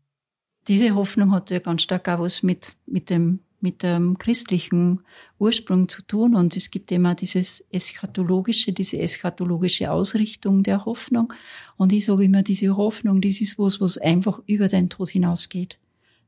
Diese 0.66 0.96
Hoffnung 0.96 1.30
hat 1.30 1.52
ja 1.52 1.60
ganz 1.60 1.82
stark 1.82 2.08
auch 2.08 2.18
was 2.18 2.42
mit, 2.42 2.74
mit 2.86 3.10
dem, 3.10 3.38
mit 3.60 3.84
dem 3.84 4.18
christlichen 4.18 5.02
Ursprung 5.38 5.88
zu 5.88 6.02
tun. 6.02 6.34
Und 6.34 6.56
es 6.56 6.72
gibt 6.72 6.90
immer 6.90 7.14
dieses 7.14 7.64
eschatologische, 7.70 8.72
diese 8.72 8.98
eschatologische 8.98 9.92
Ausrichtung 9.92 10.64
der 10.64 10.84
Hoffnung. 10.84 11.32
Und 11.76 11.92
ich 11.92 12.06
sage 12.06 12.24
immer, 12.24 12.42
diese 12.42 12.76
Hoffnung, 12.76 13.20
das 13.20 13.40
ist 13.40 13.56
was, 13.56 13.80
was 13.80 13.98
einfach 13.98 14.40
über 14.46 14.66
den 14.66 14.88
Tod 14.88 15.10
hinausgeht. 15.10 15.78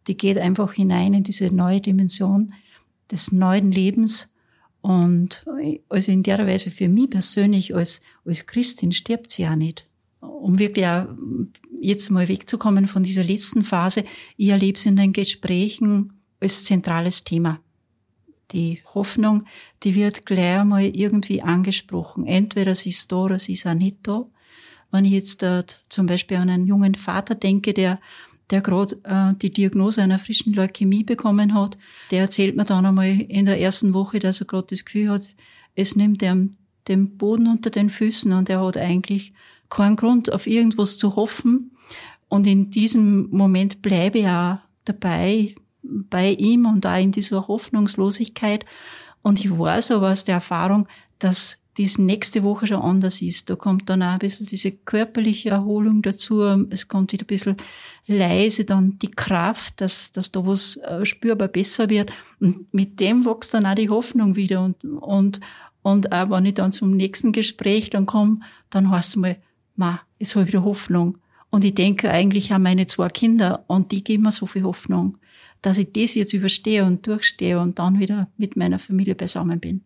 Die 0.07 0.17
geht 0.17 0.39
einfach 0.39 0.75
hinein 0.75 1.13
in 1.13 1.25
diese 1.25 1.53
neue 1.53 1.81
Dimension 1.81 2.55
des 3.11 3.33
neuen 3.33 3.73
Lebens 3.73 4.34
und 4.85 5.47
also 5.89 6.13
in 6.13 6.23
der 6.23 6.47
Weise 6.47 6.71
für 6.71 6.91
mich 6.91 7.09
persönlich 7.09 7.75
als, 7.75 8.03
als 8.27 8.45
Christin 8.45 8.93
stirbt 8.93 9.31
sie 9.31 9.41
ja 9.41 9.57
nicht. 9.57 9.87
Um 10.21 10.59
wirklich 10.59 10.85
auch 10.85 11.07
jetzt 11.81 12.11
mal 12.11 12.29
wegzukommen 12.29 12.87
von 12.87 13.03
dieser 13.03 13.25
letzten 13.25 13.65
Phase, 13.65 14.05
ich 14.37 14.49
erlebe 14.49 14.77
es 14.77 14.85
in 14.85 14.97
den 14.97 15.15
Gesprächen 15.15 16.13
als 16.39 16.65
zentrales 16.65 17.25
Thema. 17.25 17.61
Die 18.51 18.83
Hoffnung, 18.95 19.47
die 19.85 19.95
wird 19.95 20.27
gleich 20.27 20.61
einmal 20.61 20.85
irgendwie 20.85 21.41
angesprochen. 21.41 22.27
Entweder 22.27 22.75
sie 22.75 22.91
ist 22.91 23.11
da 23.11 23.17
oder 23.17 23.39
sie 23.39 23.55
ist 23.55 23.67
auch 23.67 23.73
nicht 23.73 24.01
da. 24.03 24.27
Wenn 24.91 25.07
ich 25.07 25.13
jetzt 25.13 25.43
äh, 25.43 25.65
zum 25.89 26.05
Beispiel 26.05 26.37
an 26.37 26.51
einen 26.51 26.67
jungen 26.67 26.95
Vater 26.95 27.35
denke, 27.35 27.73
der 27.73 28.01
der 28.51 28.61
gerade 28.61 28.97
äh, 29.05 29.35
die 29.41 29.53
Diagnose 29.53 30.03
einer 30.03 30.19
frischen 30.19 30.53
Leukämie 30.53 31.05
bekommen 31.05 31.55
hat, 31.55 31.79
der 32.11 32.21
erzählt 32.21 32.57
mir 32.57 32.65
dann 32.65 32.87
einmal 32.87 33.21
in 33.21 33.47
der 33.47 33.61
ersten 33.61 33.95
Woche, 33.95 34.19
dass 34.19 34.41
er 34.41 34.47
gerade 34.47 34.67
das 34.71 34.85
Gefühl 34.85 35.11
hat, 35.11 35.29
es 35.75 35.97
nimmt 35.97 36.23
ihm 36.23 36.57
den 36.89 37.17
Boden 37.17 37.49
unter 37.49 37.71
den 37.71 37.89
Füßen 37.89 38.33
und 38.33 38.51
er 38.51 38.65
hat 38.65 38.77
eigentlich 38.77 39.33
keinen 39.71 39.97
Grund, 39.97 40.33
auf 40.33 40.47
irgendwas 40.47 40.99
zu 40.99 41.17
hoffen. 41.17 41.73
Und 42.29 42.47
in 42.47 42.71
diesem 42.71 43.31
Moment 43.31 43.83
bleibe 43.83 44.19
ich 44.19 44.27
auch 44.27 44.59
dabei, 44.85 45.55
bei 45.83 46.33
ihm 46.33 46.67
und 46.67 46.87
auch 46.87 47.01
in 47.01 47.13
dieser 47.13 47.47
Hoffnungslosigkeit. 47.49 48.65
Und 49.23 49.41
ich 49.41 49.51
weiß 49.51 49.91
aber 49.93 50.11
aus 50.11 50.25
der 50.25 50.37
Erfahrung, 50.37 50.87
dass 51.19 51.64
dies 51.77 51.99
nächste 51.99 52.43
Woche 52.43 52.67
schon 52.67 52.81
anders 52.81 53.21
ist. 53.21 53.51
Da 53.51 53.57
kommt 53.57 53.89
dann 53.91 54.03
auch 54.03 54.13
ein 54.13 54.19
bisschen 54.19 54.47
diese 54.47 54.71
körperliche 54.71 55.51
Erholung 55.51 56.03
dazu. 56.03 56.43
Es 56.71 56.89
kommt 56.89 57.13
wieder 57.13 57.25
ein 57.25 57.27
bisschen 57.27 57.57
leise 58.07 58.65
dann 58.65 58.99
die 59.01 59.11
Kraft, 59.11 59.81
dass, 59.81 60.13
dass 60.13 60.31
da 60.31 60.47
was 60.47 60.77
äh, 60.77 61.05
spürbar 61.05 61.49
besser 61.49 61.89
wird. 61.89 62.13
Und 62.41 62.73
mit 62.73 63.01
dem 63.01 63.27
wächst 63.27 63.55
dann 63.55 63.67
auch 63.67 63.75
die 63.75 63.91
Hoffnung 63.91 64.37
wieder. 64.37 64.63
Und, 64.63 64.85
und, 64.85 65.41
und 65.83 66.13
auch 66.13 66.31
wenn 66.31 66.47
ich 66.47 66.55
dann 66.55 66.73
zum 66.73 66.93
nächsten 66.97 67.33
Gespräch 67.33 67.91
dann 67.91 68.07
komme, 68.07 68.41
dann 68.71 68.91
heißt 68.91 69.11
es 69.11 69.17
mal, 69.17 69.37
ma, 69.77 70.01
es 70.19 70.37
habe 70.37 70.47
wieder 70.47 70.65
Hoffnung. 70.65 71.19
Und 71.51 71.65
ich 71.65 71.75
denke 71.75 72.11
eigentlich 72.11 72.53
an 72.53 72.63
meine 72.63 72.87
zwei 72.87 73.09
Kinder 73.09 73.65
und 73.69 73.93
die 73.93 74.03
geben 74.03 74.25
mir 74.25 74.33
so 74.33 74.47
viel 74.47 74.65
Hoffnung, 74.65 75.19
dass 75.63 75.79
ich 75.79 75.93
das 75.93 76.15
jetzt 76.15 76.33
überstehe 76.33 76.85
und 76.85 77.07
durchstehe 77.07 77.61
und 77.61 77.79
dann 77.79 78.01
wieder 78.01 78.29
mit 78.37 78.57
meiner 78.57 78.81
Familie 78.81 79.15
beisammen 79.15 79.61
bin. 79.61 79.83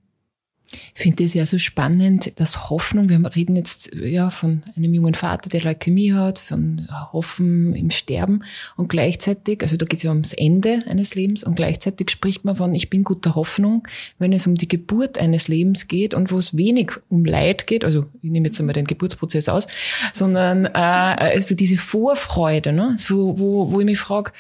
Ich 0.71 1.03
finde 1.03 1.25
es 1.25 1.33
ja 1.33 1.47
so 1.47 1.57
spannend, 1.57 2.39
dass 2.39 2.69
Hoffnung, 2.69 3.09
wir 3.09 3.35
reden 3.35 3.57
jetzt 3.57 3.95
ja 3.95 4.29
von 4.29 4.65
einem 4.77 4.93
jungen 4.93 5.15
Vater, 5.15 5.49
der 5.49 5.63
Leukämie 5.63 6.13
hat, 6.13 6.39
von 6.39 6.89
Hoffen 7.13 7.75
im 7.75 7.91
Sterben 7.91 8.45
und 8.77 8.89
gleichzeitig, 8.89 9.63
also 9.63 9.77
da 9.79 9.87
geht 9.87 9.99
es 9.99 10.03
ja 10.03 10.11
ums 10.11 10.35
Ende 10.35 10.83
eines 10.87 11.15
Lebens 11.15 11.43
und 11.43 11.55
gleichzeitig 11.55 12.11
spricht 12.11 12.45
man 12.45 12.57
von, 12.57 12.75
ich 12.75 12.91
bin 12.91 13.03
guter 13.03 13.35
Hoffnung, 13.35 13.89
wenn 14.19 14.33
es 14.33 14.47
um 14.47 14.57
die 14.57 14.69
Geburt 14.69 15.17
eines 15.17 15.49
Lebens 15.49 15.89
geht 15.89 16.13
und 16.13 16.31
wo 16.31 16.39
es 16.39 16.57
wenig 16.57 16.93
um 17.09 17.25
Leid 17.25 17.67
geht, 17.67 17.85
also 17.85 18.05
ich 18.23 18.31
nehme 18.31 18.49
jetzt 18.49 18.61
einmal 18.61 18.75
den 18.75 18.87
Geburtsprozess 18.87 19.49
aus, 19.49 19.67
sondern 20.13 20.67
äh, 20.67 20.71
also 20.79 21.55
diese 21.55 21.79
Vorfreude, 21.79 22.73
ne? 22.73 22.97
so, 23.01 23.39
wo, 23.39 23.73
wo 23.73 23.81
ich 23.81 23.87
mich 23.87 23.99
frage, 23.99 24.33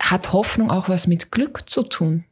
hat 0.00 0.32
Hoffnung 0.32 0.70
auch 0.70 0.88
was 0.88 1.06
mit 1.06 1.30
Glück 1.30 1.70
zu 1.70 1.82
tun? 1.82 2.24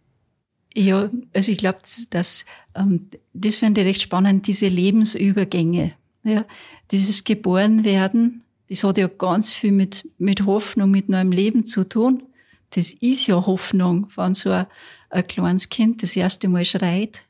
Ja, 0.74 1.10
also 1.34 1.52
ich 1.52 1.58
glaube, 1.58 1.80
dass 2.10 2.44
ähm, 2.74 3.08
das 3.34 3.56
finde 3.56 3.82
ich 3.82 3.86
recht 3.86 4.02
spannend, 4.02 4.46
diese 4.46 4.68
Lebensübergänge. 4.68 5.92
Ja, 6.24 6.44
dieses 6.90 7.24
Geborenwerden, 7.24 8.44
das 8.68 8.84
hat 8.84 8.96
ja 8.96 9.08
ganz 9.08 9.52
viel 9.52 9.72
mit, 9.72 10.08
mit 10.18 10.46
Hoffnung, 10.46 10.90
mit 10.90 11.08
neuem 11.08 11.32
Leben 11.32 11.64
zu 11.64 11.88
tun. 11.88 12.22
Das 12.70 12.92
ist 12.92 13.26
ja 13.26 13.44
Hoffnung, 13.44 14.08
wenn 14.16 14.34
so 14.34 14.50
ein, 14.50 14.66
ein 15.10 15.26
kleines 15.26 15.68
Kind 15.68 16.02
das 16.02 16.16
erste 16.16 16.48
Mal 16.48 16.64
schreit. 16.64 17.24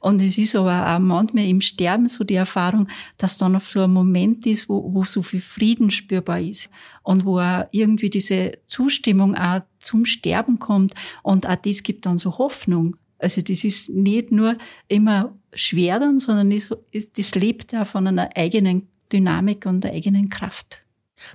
Und 0.00 0.22
es 0.22 0.38
ist 0.38 0.56
aber 0.56 0.94
auch 0.94 0.98
manchmal 0.98 1.46
im 1.46 1.60
Sterben 1.60 2.08
so 2.08 2.24
die 2.24 2.34
Erfahrung, 2.34 2.88
dass 3.16 3.38
dann 3.38 3.56
auf 3.56 3.70
so 3.70 3.82
ein 3.82 3.92
Moment 3.92 4.46
ist, 4.46 4.68
wo, 4.68 4.92
wo 4.92 5.04
so 5.04 5.22
viel 5.22 5.40
Frieden 5.40 5.90
spürbar 5.90 6.40
ist 6.40 6.70
und 7.02 7.24
wo 7.24 7.38
auch 7.38 7.66
irgendwie 7.72 8.10
diese 8.10 8.58
Zustimmung 8.66 9.34
auch 9.34 9.62
zum 9.78 10.04
Sterben 10.04 10.58
kommt 10.58 10.94
und 11.22 11.48
auch 11.48 11.56
das 11.56 11.82
gibt 11.82 12.06
dann 12.06 12.18
so 12.18 12.38
Hoffnung. 12.38 12.96
Also 13.18 13.42
das 13.42 13.64
ist 13.64 13.90
nicht 13.90 14.30
nur 14.30 14.56
immer 14.86 15.34
schwer 15.52 15.98
dann, 15.98 16.18
sondern 16.18 16.50
das 16.50 17.34
lebt 17.34 17.74
auch 17.74 17.86
von 17.86 18.06
einer 18.06 18.30
eigenen 18.36 18.88
Dynamik 19.12 19.66
und 19.66 19.82
der 19.82 19.92
eigenen 19.92 20.28
Kraft. 20.28 20.84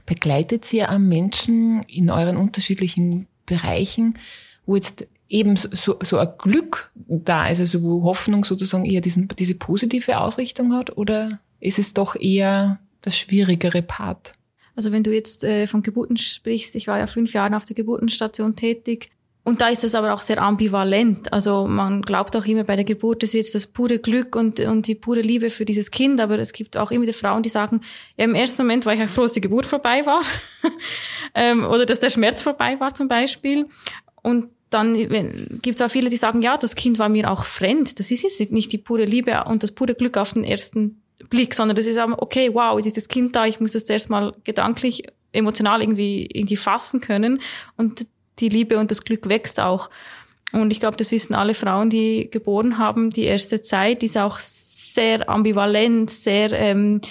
Begleitet 0.06 0.72
ihr 0.72 0.90
am 0.90 1.08
Menschen 1.08 1.82
in 1.84 2.10
euren 2.10 2.38
unterschiedlichen 2.38 3.28
Bereichen, 3.46 4.18
wo 4.66 4.76
jetzt 4.76 5.06
eben 5.34 5.56
so, 5.56 5.98
so 6.02 6.18
ein 6.20 6.30
Glück 6.38 6.92
da 6.96 7.48
ist, 7.48 7.60
also 7.60 7.82
wo 7.82 8.04
Hoffnung 8.04 8.46
sozusagen 8.46 8.86
eher 8.86 9.02
diesen, 9.02 9.28
diese 9.28 9.56
positive 9.56 10.20
Ausrichtung 10.20 10.74
hat, 10.74 10.96
oder 10.96 11.40
ist 11.60 11.80
es 11.80 11.94
doch 11.94 12.16
eher 12.16 12.80
das 13.02 13.18
schwierigere 13.18 13.82
Part? 13.82 14.34
Also 14.76 14.92
wenn 14.92 15.04
du 15.04 15.12
jetzt 15.12 15.44
äh, 15.44 15.66
von 15.66 15.82
Geburten 15.82 16.18
sprichst, 16.18 16.76
ich 16.76 16.88
war 16.88 17.00
ja 17.00 17.08
fünf 17.08 17.34
Jahre 17.34 17.56
auf 17.56 17.66
der 17.66 17.76
Geburtenstation 17.76 18.56
tätig, 18.56 19.10
und 19.46 19.60
da 19.60 19.68
ist 19.68 19.84
es 19.84 19.94
aber 19.94 20.14
auch 20.14 20.22
sehr 20.22 20.42
ambivalent. 20.42 21.34
Also 21.34 21.68
man 21.68 22.02
glaubt 22.02 22.34
auch 22.38 22.46
immer 22.46 22.64
bei 22.64 22.78
der 22.78 22.86
Geburt 22.86 23.24
ist 23.24 23.34
jetzt 23.34 23.54
das 23.54 23.68
pure 23.68 24.00
Glück 24.00 24.38
und, 24.38 24.62
und 24.62 24.88
die 24.88 24.96
pure 24.96 25.20
Liebe 25.20 25.50
für 25.50 25.66
dieses 25.66 25.92
Kind. 25.92 26.22
Aber 26.22 26.40
es 26.40 26.54
gibt 26.54 26.78
auch 26.78 26.92
immer 26.92 27.06
die 27.06 27.12
Frauen, 27.12 27.44
die 27.44 27.50
sagen, 27.50 27.82
ja, 28.16 28.24
im 28.24 28.36
ersten 28.36 28.62
Moment 28.62 28.86
war 28.86 28.94
ich 28.94 29.02
auch 29.02 29.10
froh, 29.10 29.24
dass 29.24 29.34
die 29.34 29.42
Geburt 29.42 29.66
vorbei 29.66 30.06
war. 30.06 30.22
ähm, 31.36 31.66
oder 31.66 31.86
dass 31.86 32.00
der 32.00 32.10
Schmerz 32.10 32.42
vorbei 32.42 32.80
war 32.80 32.94
zum 32.94 33.10
Beispiel. 33.10 33.66
Und 34.22 34.48
dann 34.74 34.96
gibt 35.62 35.80
es 35.80 35.82
auch 35.82 35.92
viele, 35.92 36.10
die 36.10 36.18
sagen, 36.18 36.42
ja, 36.42 36.58
das 36.58 36.76
Kind 36.76 37.00
war 37.00 37.10
mir 37.10 37.30
auch 37.30 37.46
fremd. 37.46 38.00
Das 38.00 38.12
ist 38.12 38.24
jetzt 38.24 38.52
nicht 38.52 38.72
die 38.72 38.78
pure 38.78 39.06
Liebe 39.06 39.44
und 39.46 39.64
das 39.64 39.72
pure 39.72 39.96
Glück 39.96 40.18
auf 40.18 40.34
den 40.34 40.44
ersten 40.44 41.02
Blick, 41.30 41.54
sondern 41.54 41.76
das 41.76 41.86
ist 41.86 41.98
auch, 41.98 42.10
okay, 42.18 42.54
wow, 42.54 42.78
jetzt 42.78 42.88
ist 42.88 42.98
das 42.98 43.08
Kind 43.08 43.36
da, 43.36 43.46
ich 43.46 43.60
muss 43.60 43.74
das 43.74 43.84
erst 43.84 44.10
mal 44.10 44.34
gedanklich 44.44 45.04
emotional 45.32 45.82
irgendwie 45.82 46.28
irgendwie 46.32 46.58
fassen 46.58 47.02
können 47.02 47.40
und 47.78 48.08
die 48.40 48.50
Liebe 48.50 48.78
und 48.78 48.92
das 48.92 49.04
Glück 49.04 49.30
wächst 49.30 49.60
auch. 49.60 49.90
Und 50.52 50.72
ich 50.72 50.80
glaube, 50.80 50.98
das 50.98 51.12
wissen 51.12 51.34
alle 51.34 51.56
Frauen, 51.56 51.90
die 51.90 52.30
geboren 52.30 52.78
haben. 52.78 53.10
Die 53.10 53.24
erste 53.24 53.62
Zeit 53.62 54.04
ist 54.04 54.18
auch 54.18 54.40
sehr 54.40 55.28
ambivalent, 55.28 56.12
sehr 56.12 56.52
ähm, 56.54 57.02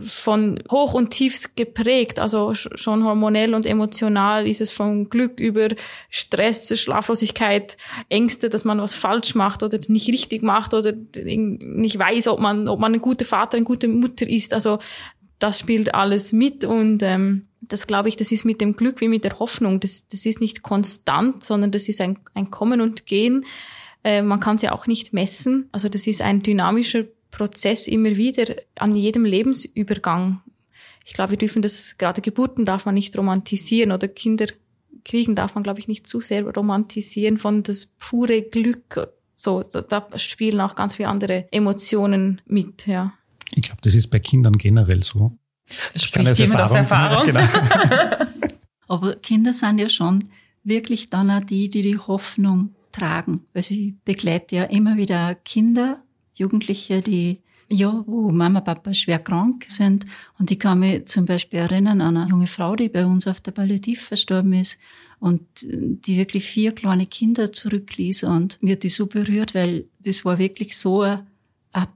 von 0.00 0.62
hoch 0.70 0.94
und 0.94 1.10
tief 1.10 1.54
geprägt, 1.56 2.18
also 2.18 2.54
schon 2.54 3.04
hormonell 3.04 3.54
und 3.54 3.66
emotional 3.66 4.46
ist 4.46 4.60
es 4.60 4.70
von 4.70 5.08
Glück 5.08 5.40
über 5.40 5.68
Stress, 6.10 6.78
Schlaflosigkeit, 6.78 7.76
Ängste, 8.08 8.48
dass 8.48 8.64
man 8.64 8.80
was 8.80 8.94
falsch 8.94 9.34
macht 9.34 9.62
oder 9.62 9.78
nicht 9.88 10.08
richtig 10.08 10.42
macht 10.42 10.74
oder 10.74 10.92
nicht 11.16 11.98
weiß, 11.98 12.28
ob 12.28 12.40
man, 12.40 12.68
ob 12.68 12.80
man 12.80 12.94
ein 12.94 13.00
guter 13.00 13.24
Vater, 13.24 13.56
eine 13.56 13.64
gute 13.64 13.88
Mutter 13.88 14.28
ist. 14.28 14.54
Also 14.54 14.78
das 15.38 15.58
spielt 15.58 15.94
alles 15.94 16.32
mit 16.32 16.64
und 16.64 17.02
ähm, 17.02 17.46
das 17.60 17.86
glaube 17.86 18.08
ich, 18.08 18.16
das 18.16 18.32
ist 18.32 18.44
mit 18.44 18.60
dem 18.60 18.76
Glück 18.76 19.00
wie 19.00 19.08
mit 19.08 19.24
der 19.24 19.38
Hoffnung. 19.38 19.80
Das, 19.80 20.08
das 20.08 20.26
ist 20.26 20.40
nicht 20.40 20.62
konstant, 20.62 21.42
sondern 21.44 21.70
das 21.70 21.88
ist 21.88 22.00
ein, 22.00 22.18
ein 22.34 22.50
Kommen 22.50 22.80
und 22.80 23.06
Gehen. 23.06 23.44
Äh, 24.02 24.22
man 24.22 24.40
kann 24.40 24.56
es 24.56 24.62
ja 24.62 24.72
auch 24.72 24.86
nicht 24.86 25.12
messen. 25.12 25.68
Also 25.72 25.88
das 25.88 26.06
ist 26.06 26.22
ein 26.22 26.42
dynamischer 26.42 27.04
Prozess 27.36 27.86
immer 27.88 28.16
wieder 28.16 28.54
an 28.78 28.94
jedem 28.94 29.24
Lebensübergang. 29.24 30.40
Ich 31.04 31.12
glaube, 31.12 31.32
wir 31.32 31.38
dürfen 31.38 31.62
das, 31.62 31.96
gerade 31.98 32.22
Geburten 32.22 32.64
darf 32.64 32.86
man 32.86 32.94
nicht 32.94 33.16
romantisieren 33.16 33.92
oder 33.92 34.08
Kinder 34.08 34.46
kriegen 35.04 35.34
darf 35.34 35.54
man, 35.54 35.62
glaube 35.62 35.80
ich, 35.80 35.88
nicht 35.88 36.06
zu 36.06 36.20
sehr 36.20 36.44
romantisieren 36.44 37.36
von 37.36 37.62
das 37.62 37.86
pure 37.86 38.42
Glück. 38.42 39.08
So, 39.34 39.62
da, 39.62 39.82
da 39.82 40.18
spielen 40.18 40.60
auch 40.60 40.74
ganz 40.74 40.94
viele 40.96 41.08
andere 41.08 41.46
Emotionen 41.50 42.40
mit, 42.46 42.86
ja. 42.86 43.12
Ich 43.50 43.62
glaube, 43.62 43.80
das 43.82 43.94
ist 43.94 44.08
bei 44.08 44.18
Kindern 44.18 44.56
generell 44.56 45.02
so. 45.02 45.36
Das 45.92 46.04
spricht 46.04 46.38
jemand 46.38 46.62
aus 46.62 46.74
Erfahrung. 46.74 47.26
Genau. 47.34 47.46
Aber 48.86 49.16
Kinder 49.16 49.52
sind 49.52 49.78
ja 49.78 49.88
schon 49.88 50.30
wirklich 50.62 51.10
dann 51.10 51.30
auch 51.30 51.44
die, 51.44 51.68
die 51.68 51.82
die 51.82 51.98
Hoffnung 51.98 52.74
tragen. 52.92 53.46
Also 53.54 53.74
ich 53.74 53.94
begleite 54.04 54.56
ja 54.56 54.64
immer 54.64 54.96
wieder 54.96 55.34
Kinder, 55.34 56.03
Jugendliche, 56.34 57.02
die 57.02 57.40
ja, 57.70 58.04
wo 58.06 58.30
Mama, 58.30 58.60
Papa 58.60 58.92
schwer 58.94 59.18
krank 59.18 59.64
sind. 59.68 60.06
Und 60.38 60.50
ich 60.50 60.58
kann 60.58 60.80
mich 60.80 61.06
zum 61.06 61.24
Beispiel 61.24 61.60
erinnern 61.60 62.00
an 62.00 62.16
eine 62.16 62.30
junge 62.30 62.46
Frau, 62.46 62.76
die 62.76 62.88
bei 62.88 63.06
uns 63.06 63.26
auf 63.26 63.40
der 63.40 63.52
Palliativ 63.52 64.02
verstorben 64.02 64.52
ist 64.52 64.78
und 65.18 65.40
die 65.62 66.16
wirklich 66.16 66.44
vier 66.44 66.72
kleine 66.72 67.06
Kinder 67.06 67.52
zurückließ. 67.52 68.24
Und 68.24 68.62
mir 68.62 68.72
hat 68.72 68.82
die 68.82 68.90
so 68.90 69.06
berührt, 69.06 69.54
weil 69.54 69.86
das 70.00 70.24
war 70.24 70.38
wirklich 70.38 70.76
so 70.76 71.02
ein, 71.02 71.26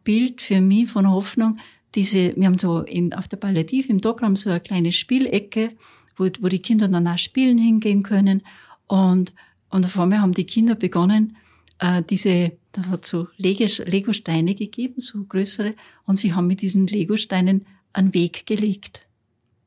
Bild 0.02 0.42
für 0.42 0.60
mich 0.60 0.90
von 0.90 1.08
Hoffnung, 1.08 1.58
diese, 1.94 2.34
wir 2.36 2.46
haben 2.46 2.58
so 2.58 2.80
in, 2.80 3.14
auf 3.14 3.28
der 3.28 3.36
Palliativ 3.36 3.88
im 3.88 4.00
Dogramm 4.00 4.34
so 4.34 4.50
eine 4.50 4.60
kleine 4.60 4.90
Spielecke, 4.90 5.70
wo, 6.16 6.28
wo 6.40 6.48
die 6.48 6.58
Kinder 6.58 6.88
dann 6.88 7.06
auch 7.06 7.16
spielen 7.16 7.58
hingehen 7.58 8.02
können. 8.02 8.42
Und, 8.88 9.34
und 9.70 9.86
auf 9.86 9.98
einmal 9.98 10.20
haben 10.20 10.32
die 10.32 10.46
Kinder 10.46 10.74
begonnen, 10.74 11.36
äh, 11.78 12.02
diese, 12.02 12.52
da 12.72 12.86
hat 12.86 13.06
so 13.06 13.28
Lego-Steine 13.36 14.54
gegeben, 14.54 15.00
so 15.00 15.24
größere, 15.24 15.74
und 16.04 16.16
sie 16.16 16.34
haben 16.34 16.46
mit 16.46 16.60
diesen 16.60 16.86
Lego-Steinen 16.86 17.66
einen 17.92 18.14
Weg 18.14 18.46
gelegt. 18.46 19.06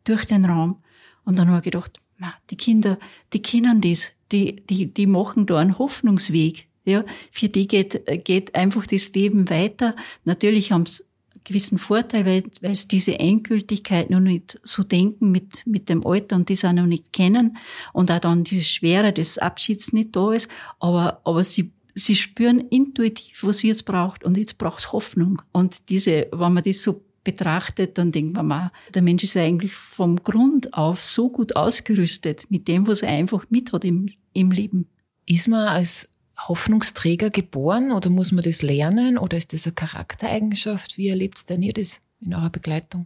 Durch 0.03 0.25
den 0.25 0.45
Raum. 0.45 0.77
Und 1.25 1.37
dann 1.37 1.49
habe 1.49 1.59
ich 1.59 1.65
gedacht, 1.65 1.99
na, 2.17 2.33
die 2.49 2.57
Kinder, 2.57 2.97
die 3.33 3.41
kennen 3.41 3.81
das, 3.81 4.15
die, 4.31 4.63
die, 4.67 4.93
die 4.93 5.07
machen 5.07 5.45
da 5.45 5.57
einen 5.57 5.77
Hoffnungsweg. 5.77 6.67
Ja, 6.83 7.05
für 7.29 7.49
die 7.49 7.67
geht, 7.67 8.01
geht 8.23 8.55
einfach 8.55 8.87
das 8.87 9.13
Leben 9.13 9.49
weiter. 9.51 9.95
Natürlich 10.25 10.71
haben 10.71 10.87
sie 10.87 11.03
gewissen 11.43 11.77
Vorteil, 11.77 12.25
weil, 12.25 12.43
weil 12.61 12.71
es 12.71 12.87
diese 12.87 13.19
Endgültigkeit 13.19 14.09
noch 14.09 14.19
nicht 14.19 14.59
so 14.63 14.83
denken 14.83 15.31
mit, 15.31 15.65
mit 15.65 15.89
dem 15.89 16.05
Alter 16.05 16.35
und 16.35 16.49
das 16.49 16.65
auch 16.65 16.73
noch 16.73 16.85
nicht 16.85 17.13
kennen 17.13 17.57
und 17.93 18.11
auch 18.11 18.19
dann 18.19 18.43
diese 18.43 18.63
Schwere 18.63 19.13
des 19.13 19.37
Abschieds 19.37 19.93
nicht 19.93 20.15
da 20.15 20.31
ist, 20.31 20.49
aber, 20.79 21.21
aber 21.23 21.43
sie, 21.43 21.71
sie 21.95 22.15
spüren 22.15 22.59
intuitiv, 22.59 23.43
was 23.43 23.59
sie 23.59 23.67
jetzt 23.67 23.85
braucht 23.85 24.23
und 24.23 24.37
jetzt 24.37 24.57
braucht 24.57 24.79
es 24.79 24.91
Hoffnung. 24.91 25.41
Und 25.51 25.89
diese, 25.89 26.27
wenn 26.31 26.53
man 26.53 26.63
das 26.63 26.81
so 26.81 27.01
betrachtet, 27.23 27.97
dann 27.97 28.11
denkt 28.11 28.33
man 28.33 28.47
mal, 28.47 28.71
der 28.93 29.01
Mensch 29.01 29.23
ist 29.23 29.37
eigentlich 29.37 29.73
vom 29.73 30.17
Grund 30.23 30.73
auf 30.73 31.03
so 31.03 31.29
gut 31.29 31.55
ausgerüstet 31.55 32.49
mit 32.49 32.67
dem, 32.67 32.87
was 32.87 33.03
er 33.03 33.09
einfach 33.09 33.45
mit 33.49 33.73
hat 33.73 33.85
im, 33.85 34.09
im 34.33 34.51
Leben. 34.51 34.87
Ist 35.25 35.47
man 35.47 35.67
als 35.67 36.09
Hoffnungsträger 36.47 37.29
geboren 37.29 37.91
oder 37.91 38.09
muss 38.09 38.31
man 38.31 38.43
das 38.43 38.63
lernen 38.63 39.17
oder 39.17 39.37
ist 39.37 39.53
das 39.53 39.67
eine 39.67 39.73
Charaktereigenschaft? 39.73 40.97
Wie 40.97 41.09
erlebt 41.09 41.49
denn 41.49 41.61
ihr 41.61 41.73
das 41.73 42.01
in 42.19 42.33
eurer 42.33 42.49
Begleitung? 42.49 43.05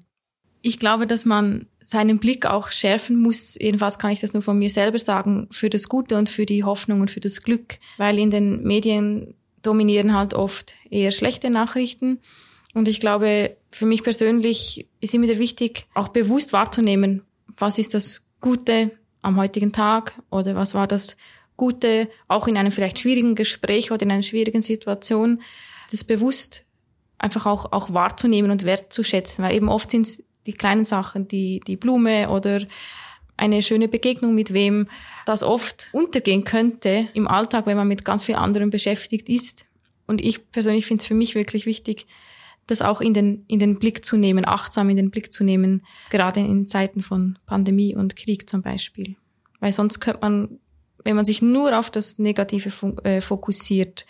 Ich 0.61 0.79
glaube, 0.79 1.05
dass 1.05 1.25
man 1.25 1.67
seinen 1.85 2.17
Blick 2.17 2.47
auch 2.47 2.71
schärfen 2.71 3.15
muss, 3.15 3.55
jedenfalls 3.61 3.99
kann 3.99 4.09
ich 4.09 4.19
das 4.19 4.33
nur 4.33 4.41
von 4.41 4.57
mir 4.57 4.71
selber 4.71 4.97
sagen, 4.97 5.47
für 5.51 5.69
das 5.69 5.87
Gute 5.87 6.17
und 6.17 6.29
für 6.29 6.47
die 6.47 6.63
Hoffnung 6.63 6.99
und 6.99 7.11
für 7.11 7.19
das 7.19 7.43
Glück, 7.43 7.77
weil 7.97 8.17
in 8.17 8.31
den 8.31 8.63
Medien 8.63 9.35
dominieren 9.61 10.13
halt 10.13 10.33
oft 10.33 10.73
eher 10.89 11.11
schlechte 11.11 11.51
Nachrichten. 11.51 12.19
Und 12.73 12.87
ich 12.87 12.99
glaube, 12.99 13.55
für 13.71 13.85
mich 13.85 14.03
persönlich 14.03 14.87
ist 14.99 15.13
immer 15.13 15.25
wieder 15.27 15.37
wichtig, 15.37 15.85
auch 15.93 16.07
bewusst 16.07 16.53
wahrzunehmen, 16.53 17.21
was 17.55 17.77
ist 17.77 17.93
das 17.93 18.25
Gute 18.41 18.91
am 19.21 19.37
heutigen 19.37 19.71
Tag 19.71 20.19
oder 20.31 20.55
was 20.55 20.73
war 20.73 20.87
das 20.87 21.15
Gute, 21.55 22.09
auch 22.27 22.47
in 22.47 22.57
einem 22.57 22.71
vielleicht 22.71 22.99
schwierigen 22.99 23.35
Gespräch 23.35 23.91
oder 23.91 24.03
in 24.03 24.11
einer 24.11 24.21
schwierigen 24.23 24.61
Situation, 24.61 25.41
das 25.91 26.03
bewusst 26.03 26.65
einfach 27.19 27.45
auch, 27.45 27.71
auch 27.71 27.93
wahrzunehmen 27.93 28.51
und 28.51 28.65
wertzuschätzen, 28.65 29.43
weil 29.43 29.55
eben 29.55 29.69
oft 29.69 29.91
sind 29.91 30.07
es 30.07 30.25
die 30.45 30.53
kleinen 30.53 30.85
Sachen, 30.85 31.27
die, 31.27 31.61
die 31.65 31.77
Blume 31.77 32.29
oder 32.29 32.61
eine 33.37 33.61
schöne 33.61 33.87
Begegnung 33.87 34.33
mit 34.33 34.53
wem, 34.53 34.87
das 35.25 35.43
oft 35.43 35.89
untergehen 35.91 36.43
könnte 36.43 37.07
im 37.13 37.27
Alltag, 37.27 37.65
wenn 37.65 37.77
man 37.77 37.87
mit 37.87 38.05
ganz 38.05 38.23
viel 38.23 38.35
anderem 38.35 38.69
beschäftigt 38.69 39.27
ist. 39.27 39.65
Und 40.07 40.23
ich 40.23 40.51
persönlich 40.51 40.85
finde 40.85 41.01
es 41.01 41.07
für 41.07 41.15
mich 41.15 41.35
wirklich 41.35 41.65
wichtig, 41.65 42.07
das 42.67 42.81
auch 42.81 43.01
in 43.01 43.13
den, 43.13 43.43
in 43.47 43.59
den 43.59 43.77
Blick 43.77 44.05
zu 44.05 44.17
nehmen, 44.17 44.47
achtsam 44.47 44.89
in 44.89 44.95
den 44.95 45.11
Blick 45.11 45.33
zu 45.33 45.43
nehmen, 45.43 45.83
gerade 46.09 46.39
in 46.39 46.67
Zeiten 46.67 47.01
von 47.01 47.37
Pandemie 47.45 47.95
und 47.95 48.15
Krieg 48.15 48.49
zum 48.49 48.61
Beispiel. 48.61 49.15
Weil 49.59 49.73
sonst 49.73 49.99
könnte 49.99 50.21
man 50.21 50.59
wenn 51.05 51.15
man 51.15 51.23
sich 51.23 51.41
nur 51.41 51.77
auf 51.79 51.89
das 51.89 52.19
Negative 52.19 52.71
äh, 53.03 53.21
fokussiert, 53.21 54.05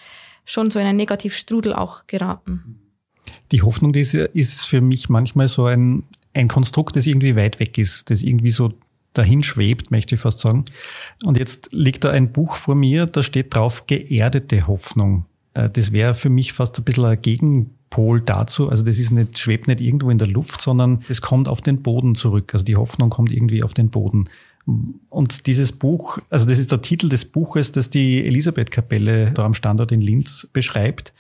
schon 0.46 0.72
so 0.72 0.80
in 0.80 0.86
einen 0.86 0.98
Negativstrudel 0.98 1.74
auch 1.74 2.08
geraten. 2.08 2.80
Die 3.52 3.62
Hoffnung 3.62 3.92
die 3.92 4.00
ist 4.00 4.66
für 4.66 4.82
mich 4.82 5.10
manchmal 5.10 5.48
so 5.48 5.66
ein, 5.66 6.04
ein 6.36 6.48
Konstrukt, 6.48 6.96
das 6.96 7.08
irgendwie 7.08 7.36
weit 7.36 7.60
weg 7.60 7.78
ist, 7.78 8.10
das 8.10 8.22
irgendwie 8.22 8.50
so 8.50 8.74
dahin 9.14 9.44
schwebt, 9.44 9.92
möchte 9.92 10.16
ich 10.16 10.22
fast 10.22 10.40
sagen. 10.40 10.66
Und 11.24 11.38
jetzt 11.38 11.72
liegt 11.72 12.04
da 12.04 12.12
ein 12.12 12.32
Buch 12.32 12.56
vor 12.56 12.76
mir, 12.76 13.06
da 13.06 13.24
steht 13.24 13.54
drauf 13.54 13.88
geerdete 13.88 14.68
Hoffnung. 14.68 15.26
Äh, 15.54 15.70
das 15.70 15.92
wäre 15.92 16.14
für 16.14 16.30
mich 16.30 16.54
fast 16.54 16.78
ein 16.78 16.84
bisschen 16.84 17.06
ein 17.06 17.22
Gegenpol 17.22 18.22
dazu. 18.22 18.70
Also 18.70 18.84
das 18.84 19.00
ist 19.00 19.12
nicht, 19.12 19.40
schwebt 19.40 19.68
nicht 19.68 19.82
irgendwo 19.82 20.10
in 20.10 20.18
der 20.18 20.28
Luft, 20.28 20.62
sondern 20.62 21.04
es 21.10 21.22
kommt 21.22 21.48
auf 21.48 21.62
den 21.62 21.82
Boden 21.82 22.16
zurück. 22.16 22.54
Also 22.54 22.66
die 22.66 22.76
Hoffnung 22.76 23.10
kommt 23.10 23.32
irgendwie 23.32 23.64
auf 23.64 23.74
den 23.74 23.90
Boden. 23.90 24.26
Und 25.10 25.46
dieses 25.46 25.72
Buch, 25.72 26.20
also 26.30 26.46
das 26.46 26.58
ist 26.58 26.72
der 26.72 26.82
Titel 26.82 27.08
des 27.08 27.26
Buches, 27.26 27.72
das 27.72 27.90
die 27.90 28.26
Elisabeth-Kapelle 28.26 29.32
da 29.32 29.46
am 29.46 29.54
Standort 29.54 29.92
in 29.92 30.02
Linz 30.02 30.48
beschreibt. 30.54 31.14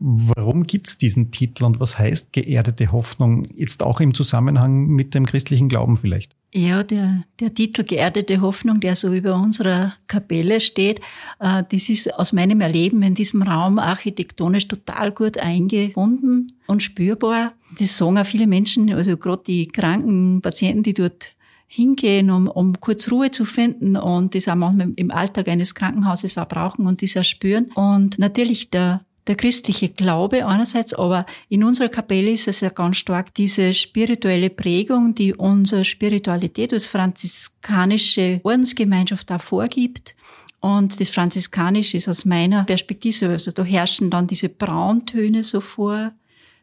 Warum 0.00 0.64
gibt 0.64 0.88
es 0.88 0.98
diesen 0.98 1.30
Titel 1.30 1.64
und 1.64 1.80
was 1.80 1.98
heißt 1.98 2.32
geerdete 2.32 2.92
Hoffnung 2.92 3.46
jetzt 3.54 3.82
auch 3.82 4.00
im 4.00 4.14
Zusammenhang 4.14 4.86
mit 4.86 5.14
dem 5.14 5.26
christlichen 5.26 5.68
Glauben 5.68 5.96
vielleicht? 5.96 6.36
Ja, 6.54 6.82
der, 6.82 7.24
der 7.40 7.52
Titel 7.52 7.82
Geerdete 7.82 8.40
Hoffnung, 8.40 8.80
der 8.80 8.96
so 8.96 9.12
über 9.12 9.34
unserer 9.34 9.92
Kapelle 10.06 10.60
steht, 10.60 11.00
äh, 11.40 11.62
das 11.70 11.88
ist 11.88 12.14
aus 12.14 12.32
meinem 12.32 12.60
Erleben 12.60 13.02
in 13.02 13.14
diesem 13.14 13.42
Raum 13.42 13.78
architektonisch 13.78 14.68
total 14.68 15.12
gut 15.12 15.38
eingebunden 15.38 16.52
und 16.66 16.82
spürbar. 16.82 17.52
Das 17.78 17.98
sagen 17.98 18.16
auch 18.16 18.26
viele 18.26 18.46
Menschen, 18.46 18.90
also 18.92 19.16
gerade 19.16 19.42
die 19.46 19.68
kranken 19.68 20.40
Patienten, 20.40 20.84
die 20.84 20.94
dort 20.94 21.34
hingehen, 21.66 22.30
um, 22.30 22.48
um 22.48 22.80
kurz 22.80 23.10
Ruhe 23.10 23.30
zu 23.30 23.44
finden 23.44 23.96
und 23.96 24.34
das 24.34 24.48
auch 24.48 24.54
manchmal 24.54 24.92
im 24.96 25.10
Alltag 25.10 25.48
eines 25.48 25.74
Krankenhauses 25.74 26.38
auch 26.38 26.48
brauchen 26.48 26.86
und 26.86 27.02
das 27.02 27.16
auch 27.16 27.24
spüren. 27.24 27.66
Und 27.74 28.18
natürlich 28.18 28.70
der 28.70 29.02
der 29.28 29.36
christliche 29.36 29.90
Glaube 29.90 30.46
einerseits, 30.46 30.94
aber 30.94 31.26
in 31.48 31.62
unserer 31.62 31.88
Kapelle 31.88 32.30
ist 32.30 32.48
es 32.48 32.60
ja 32.60 32.70
ganz 32.70 32.96
stark 32.96 33.34
diese 33.34 33.74
spirituelle 33.74 34.50
Prägung, 34.50 35.14
die 35.14 35.34
unsere 35.34 35.84
Spiritualität 35.84 36.72
als 36.72 36.86
franziskanische 36.86 38.40
Ordensgemeinschaft 38.42 39.30
da 39.30 39.38
vorgibt. 39.38 40.16
Und 40.60 40.98
das 40.98 41.10
Franziskanische 41.10 41.98
ist 41.98 42.08
aus 42.08 42.24
meiner 42.24 42.64
Perspektive, 42.64 43.28
also 43.28 43.52
da 43.52 43.62
herrschen 43.62 44.10
dann 44.10 44.26
diese 44.26 44.48
Brauntöne 44.48 45.44
so 45.44 45.60
vor. 45.60 46.12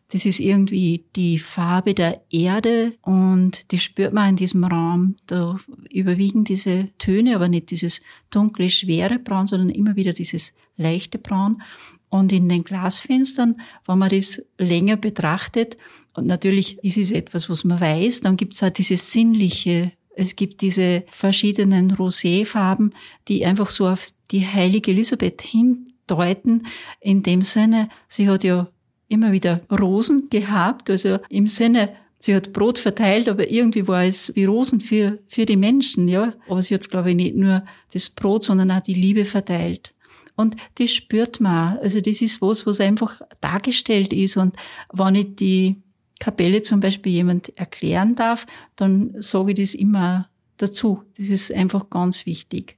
Das 0.10 0.25
ist 0.25 0.39
irgendwie 0.39 1.06
die 1.15 1.39
Farbe 1.39 1.93
der 1.93 2.21
Erde 2.30 2.93
und 3.01 3.71
die 3.71 3.80
spürt 3.80 4.13
man 4.13 4.30
in 4.30 4.36
diesem 4.36 4.63
Raum. 4.63 5.15
Da 5.28 5.60
überwiegen 5.89 6.43
diese 6.43 6.89
Töne, 6.97 7.36
aber 7.36 7.47
nicht 7.47 7.71
dieses 7.71 8.01
dunkle, 8.30 8.69
schwere 8.69 9.17
Braun, 9.17 9.47
sondern 9.47 9.69
immer 9.69 9.95
wieder 9.95 10.13
dieses 10.13 10.54
leichte 10.78 11.17
Braun. 11.17 11.62
Und 12.09 12.31
in 12.31 12.47
den 12.47 12.63
Glasfenstern, 12.63 13.59
wenn 13.85 13.97
man 13.97 14.09
das 14.09 14.45
länger 14.57 14.95
betrachtet, 14.95 15.77
und 16.13 16.27
natürlich 16.27 16.81
ist 16.83 16.97
es 16.97 17.11
etwas, 17.11 17.49
was 17.49 17.63
man 17.63 17.79
weiß, 17.79 18.21
dann 18.21 18.37
gibt 18.37 18.53
es 18.53 18.63
auch 18.63 18.69
dieses 18.69 19.11
sinnliche, 19.11 19.91
es 20.15 20.35
gibt 20.37 20.61
diese 20.61 21.03
verschiedenen 21.11 21.91
Roséfarben, 21.91 22.93
die 23.27 23.45
einfach 23.45 23.69
so 23.69 23.87
auf 23.87 24.07
die 24.31 24.47
heilige 24.47 24.91
Elisabeth 24.91 25.41
hindeuten. 25.41 26.67
In 27.01 27.21
dem 27.21 27.41
Sinne, 27.41 27.89
sie 28.07 28.29
hat 28.29 28.45
ja 28.45 28.69
immer 29.09 29.33
wieder 29.33 29.61
Rosen 29.69 30.29
gehabt, 30.29 30.89
also 30.89 31.19
im 31.29 31.47
Sinne, 31.47 31.95
sie 32.17 32.33
hat 32.33 32.53
Brot 32.53 32.77
verteilt, 32.77 33.27
aber 33.27 33.51
irgendwie 33.51 33.87
war 33.87 34.03
es 34.03 34.33
wie 34.35 34.45
Rosen 34.45 34.79
für, 34.79 35.19
für 35.27 35.45
die 35.45 35.57
Menschen, 35.57 36.07
ja. 36.07 36.33
Aber 36.47 36.61
sie 36.61 36.73
hat, 36.73 36.89
glaube 36.89 37.09
ich, 37.09 37.15
nicht 37.15 37.35
nur 37.35 37.65
das 37.91 38.09
Brot, 38.09 38.43
sondern 38.43 38.71
auch 38.71 38.81
die 38.81 38.93
Liebe 38.93 39.25
verteilt. 39.25 39.94
Und 40.35 40.55
das 40.75 40.91
spürt 40.91 41.39
man. 41.39 41.77
Also 41.79 42.01
das 42.01 42.21
ist 42.21 42.41
was, 42.41 42.65
was 42.65 42.79
einfach 42.79 43.21
dargestellt 43.41 44.13
ist. 44.13 44.37
Und 44.37 44.55
wenn 44.91 45.15
ich 45.15 45.35
die 45.35 45.75
Kapelle 46.19 46.61
zum 46.61 46.79
Beispiel 46.79 47.13
jemand 47.13 47.57
erklären 47.57 48.15
darf, 48.15 48.45
dann 48.75 49.15
sage 49.21 49.51
ich 49.51 49.59
das 49.59 49.73
immer 49.73 50.29
dazu. 50.57 51.03
Das 51.17 51.29
ist 51.29 51.53
einfach 51.53 51.89
ganz 51.89 52.25
wichtig. 52.25 52.77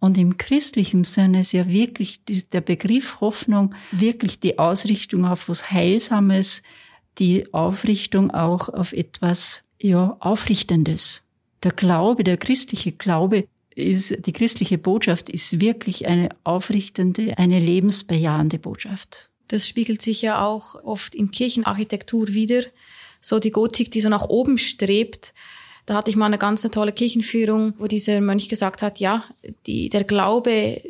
Und 0.00 0.18
im 0.18 0.36
christlichen 0.36 1.04
Sinne 1.04 1.40
ist 1.40 1.52
ja 1.52 1.68
wirklich 1.68 2.20
der 2.24 2.60
Begriff 2.60 3.20
Hoffnung 3.20 3.74
wirklich 3.90 4.38
die 4.38 4.58
Ausrichtung 4.58 5.24
auf 5.24 5.48
was 5.48 5.70
Heilsames, 5.70 6.62
die 7.18 7.52
Aufrichtung 7.54 8.30
auch 8.30 8.68
auf 8.68 8.92
etwas, 8.92 9.64
ja, 9.80 10.16
Aufrichtendes. 10.20 11.22
Der 11.62 11.72
Glaube, 11.72 12.24
der 12.24 12.36
christliche 12.36 12.92
Glaube 12.92 13.46
ist, 13.74 14.26
die 14.26 14.32
christliche 14.32 14.78
Botschaft 14.78 15.28
ist 15.28 15.60
wirklich 15.60 16.06
eine 16.06 16.30
aufrichtende, 16.44 17.36
eine 17.38 17.58
lebensbejahende 17.58 18.58
Botschaft. 18.58 19.30
Das 19.48 19.68
spiegelt 19.68 20.02
sich 20.02 20.22
ja 20.22 20.44
auch 20.44 20.82
oft 20.84 21.14
in 21.14 21.30
Kirchenarchitektur 21.30 22.28
wieder. 22.28 22.62
So 23.20 23.38
die 23.38 23.50
Gotik, 23.50 23.90
die 23.90 24.00
so 24.00 24.08
nach 24.08 24.28
oben 24.28 24.58
strebt. 24.58 25.34
Da 25.86 25.94
hatte 25.94 26.10
ich 26.10 26.16
mal 26.16 26.26
eine 26.26 26.38
ganz 26.38 26.62
tolle 26.62 26.92
Kirchenführung, 26.92 27.74
wo 27.78 27.86
dieser 27.86 28.20
Mönch 28.20 28.48
gesagt 28.48 28.82
hat, 28.82 29.00
ja, 29.00 29.24
die, 29.66 29.90
der 29.90 30.04
Glaube 30.04 30.80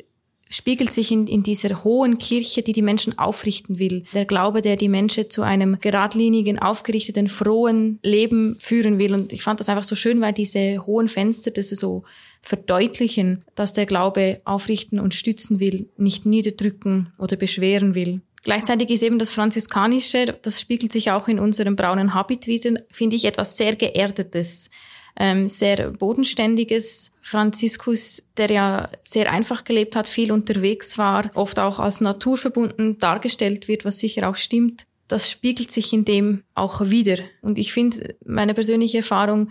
spiegelt 0.48 0.92
sich 0.92 1.11
in, 1.11 1.26
in 1.26 1.42
dieser 1.42 1.85
hohen 1.85 2.18
Kirche, 2.18 2.62
die 2.62 2.72
die 2.72 2.83
Menschen 2.83 3.18
aufrichten 3.18 3.78
will. 3.78 4.04
Der 4.12 4.24
Glaube, 4.24 4.62
der 4.62 4.76
die 4.76 4.88
Menschen 4.88 5.30
zu 5.30 5.42
einem 5.42 5.78
geradlinigen, 5.80 6.59
aufgerichteten, 6.59 7.28
frohen 7.28 7.98
Leben 8.02 8.57
führen 8.61 8.98
will. 8.98 9.14
Und 9.14 9.33
ich 9.33 9.42
fand 9.42 9.61
das 9.61 9.68
einfach 9.68 9.85
so 9.85 9.96
schön, 9.96 10.20
weil 10.20 10.33
diese 10.33 10.87
hohen 10.87 11.09
Fenster, 11.09 11.50
das 11.50 11.68
so 11.70 12.04
verdeutlichen, 12.42 13.42
dass 13.54 13.72
der 13.72 13.87
Glaube 13.87 14.40
aufrichten 14.44 15.00
und 15.00 15.14
stützen 15.14 15.61
will, 15.61 15.88
nicht 15.96 16.26
niederdrücken 16.26 17.12
oder 17.18 17.37
beschweren 17.37 17.94
will. 17.94 18.20
Gleichzeitig 18.44 18.90
ist 18.90 19.02
eben 19.02 19.18
das 19.18 19.30
Franziskanische, 19.30 20.38
das 20.42 20.61
spiegelt 20.61 20.92
sich 20.92 21.11
auch 21.11 21.28
in 21.28 21.38
unserem 21.38 21.76
braunen 21.76 22.12
Habit 22.12 22.46
wieder, 22.46 22.74
finde 22.90 23.16
ich 23.16 23.24
etwas 23.24 23.57
sehr 23.57 23.74
Geerdetes, 23.74 24.68
ähm, 25.16 25.46
sehr 25.46 25.90
Bodenständiges. 25.90 27.12
Franziskus, 27.22 28.29
der 28.37 28.50
ja 28.50 28.88
sehr 29.03 29.33
einfach 29.33 29.64
gelebt 29.64 29.96
hat, 29.96 30.07
viel 30.07 30.33
unterwegs 30.33 30.98
war, 30.98 31.31
oft 31.35 31.59
auch 31.59 31.81
als 31.81 32.00
naturverbunden 32.00 32.98
dargestellt 32.98 33.68
wird, 33.68 33.85
was 33.85 33.98
sicher 33.98 34.29
auch 34.29 34.37
stimmt. 34.37 34.87
Das 35.09 35.31
spiegelt 35.31 35.70
sich 35.70 35.92
in 35.92 36.05
dem 36.05 36.42
auch 36.55 36.81
wieder. 36.90 37.18
Und 37.42 37.59
ich 37.59 37.72
finde, 37.72 38.16
meine 38.24 38.55
persönliche 38.55 38.98
Erfahrung, 38.98 39.50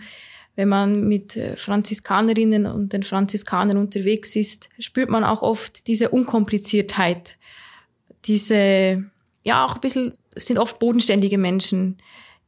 wenn 0.56 0.68
man 0.68 1.08
mit 1.08 1.36
äh, 1.36 1.56
Franziskanerinnen 1.56 2.66
und 2.66 2.92
den 2.92 3.02
Franziskanern 3.02 3.76
unterwegs 3.76 4.36
ist, 4.36 4.68
spürt 4.78 5.10
man 5.10 5.24
auch 5.24 5.42
oft 5.42 5.88
diese 5.88 6.10
Unkompliziertheit, 6.10 7.38
diese, 8.24 9.04
ja, 9.42 9.64
auch 9.64 9.74
ein 9.76 9.80
bisschen, 9.80 10.14
sind 10.36 10.58
oft 10.58 10.78
bodenständige 10.78 11.38
Menschen, 11.38 11.98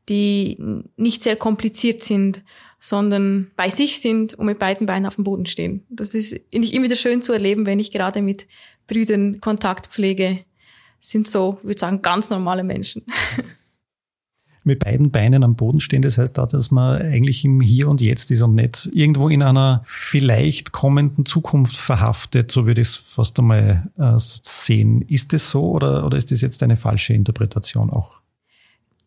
die 0.09 0.57
nicht 0.97 1.23
sehr 1.23 1.37
kompliziert 1.37 2.03
sind, 2.03 2.43
sondern 2.87 3.51
bei 3.57 3.69
sich 3.69 4.01
sind 4.01 4.35
und 4.35 4.47
mit 4.47 4.61
beiden 4.61 4.87
Beinen 4.87 5.07
auf 5.07 5.17
dem 5.17 5.25
Boden 5.25 5.47
stehen. 5.47 5.85
Das 5.89 6.15
ist 6.15 6.33
nicht 6.53 6.73
immer 6.73 6.85
wieder 6.85 6.95
schön 6.95 7.21
zu 7.21 7.33
erleben, 7.33 7.67
wenn 7.67 7.81
ich 7.81 7.91
gerade 7.91 8.23
mit 8.23 8.47
Brüdern 8.87 9.41
Kontakt 9.41 9.89
pflege. 9.89 10.45
Sind 11.01 11.27
so, 11.27 11.59
würde 11.63 11.81
sagen, 11.81 12.01
ganz 12.01 12.31
normale 12.31 12.63
Menschen. 12.63 13.03
mit 14.65 14.79
beiden 14.81 15.11
Beinen 15.11 15.43
am 15.43 15.57
Boden 15.57 15.81
stehen. 15.81 16.03
Das 16.03 16.17
heißt 16.17 16.39
auch, 16.39 16.47
dass 16.47 16.71
man 16.71 17.03
eigentlich 17.03 17.45
im 17.45 17.61
Hier 17.61 17.89
und 17.89 18.01
Jetzt 18.01 18.31
ist 18.31 18.43
und 18.43 18.55
nicht 18.55 18.89
irgendwo 18.93 19.29
in 19.29 19.43
einer 19.43 19.81
vielleicht 19.85 20.71
kommenden 20.71 21.27
Zukunft 21.27 21.77
verhaftet, 21.77 22.53
so 22.53 22.67
würde 22.67 22.81
ich 22.81 22.89
es 22.89 22.95
fast 22.95 23.37
einmal 23.41 23.91
äh, 23.99 24.15
sehen. 24.17 25.03
Ist 25.03 25.33
das 25.33 25.51
so 25.51 25.73
oder, 25.73 26.07
oder 26.07 26.17
ist 26.17 26.31
das 26.31 26.41
jetzt 26.41 26.63
eine 26.63 26.77
falsche 26.77 27.15
Interpretation 27.15 27.91
auch? 27.91 28.21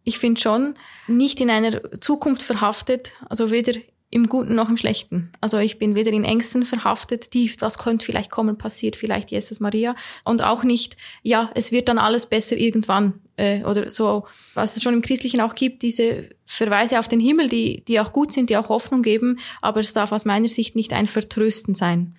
Ich 0.09 0.17
finde 0.17 0.41
schon, 0.41 0.73
nicht 1.05 1.39
in 1.39 1.51
einer 1.51 1.91
Zukunft 2.01 2.41
verhaftet, 2.41 3.13
also 3.29 3.51
weder 3.51 3.73
im 4.09 4.27
Guten 4.27 4.55
noch 4.55 4.67
im 4.67 4.75
Schlechten. 4.75 5.31
Also 5.39 5.59
ich 5.59 5.77
bin 5.77 5.93
weder 5.93 6.11
in 6.11 6.23
Ängsten 6.23 6.65
verhaftet, 6.65 7.35
die, 7.35 7.53
was 7.61 7.77
könnte 7.77 8.03
vielleicht 8.03 8.31
kommen, 8.31 8.57
passiert 8.57 8.95
vielleicht 8.95 9.29
Jesus 9.29 9.59
Maria. 9.59 9.93
Und 10.23 10.43
auch 10.43 10.63
nicht, 10.63 10.97
ja, 11.21 11.51
es 11.53 11.71
wird 11.71 11.89
dann 11.89 11.99
alles 11.99 12.25
besser 12.25 12.57
irgendwann. 12.57 13.21
Äh, 13.37 13.63
oder 13.65 13.91
so, 13.91 14.25
was 14.55 14.77
es 14.77 14.81
schon 14.81 14.95
im 14.95 15.03
Christlichen 15.03 15.41
auch 15.41 15.53
gibt, 15.53 15.83
diese 15.83 16.31
Verweise 16.43 16.97
auf 16.97 17.07
den 17.07 17.19
Himmel, 17.19 17.49
die, 17.49 17.83
die 17.85 17.99
auch 17.99 18.11
gut 18.11 18.33
sind, 18.33 18.49
die 18.49 18.57
auch 18.57 18.69
Hoffnung 18.69 19.03
geben, 19.03 19.37
aber 19.61 19.79
es 19.81 19.93
darf 19.93 20.11
aus 20.11 20.25
meiner 20.25 20.47
Sicht 20.47 20.75
nicht 20.75 20.91
ein 20.91 21.05
Vertrösten 21.05 21.75
sein. 21.75 22.15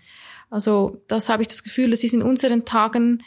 Also 0.48 1.02
das 1.08 1.28
habe 1.28 1.42
ich 1.42 1.48
das 1.48 1.64
Gefühl, 1.64 1.90
das 1.90 2.04
ist 2.04 2.14
in 2.14 2.22
unseren 2.22 2.64
Tagen 2.64 3.24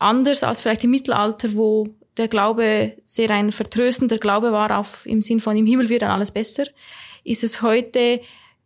anders 0.00 0.42
als 0.42 0.60
vielleicht 0.60 0.82
im 0.82 0.90
Mittelalter, 0.90 1.54
wo 1.54 1.94
der 2.16 2.28
Glaube 2.28 2.92
sehr 3.04 3.30
ein 3.30 3.52
vertröstender 3.52 4.18
Glaube 4.18 4.52
war 4.52 4.78
auf, 4.78 5.06
im 5.06 5.22
Sinn 5.22 5.40
von 5.40 5.56
im 5.56 5.66
Himmel 5.66 5.88
wird 5.88 6.02
dann 6.02 6.10
alles 6.10 6.30
besser 6.30 6.64
ist 7.24 7.44
es 7.44 7.62
heute 7.62 8.20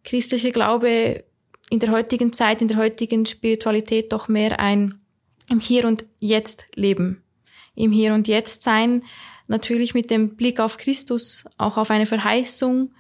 christliche 0.05 0.53
Glaube 0.53 1.25
in 1.71 1.79
der 1.79 1.91
heutigen 1.91 2.33
Zeit, 2.33 2.63
in 2.63 2.69
der 2.69 2.77
heutigen 2.77 3.27
Spiritualität 3.27 4.13
doch 4.13 4.29
mehr 4.29 4.61
ein 4.61 5.01
im 5.49 5.61
Hier 5.61 5.87
und 5.87 6.07
Jetzt 6.19 6.65
leben. 6.75 7.23
Im 7.75 7.93
Hier 7.93 8.15
und 8.15 8.29
Jetzt 8.29 8.63
sein, 8.63 9.03
natürlich 9.49 9.95
mit 9.95 10.11
dem 10.11 10.37
Blick 10.37 10.61
auf 10.61 10.77
Christus, 10.77 11.45
auch 11.59 11.77
auf 11.77 11.91
eine 11.91 12.07
Verheißung, 12.07 12.93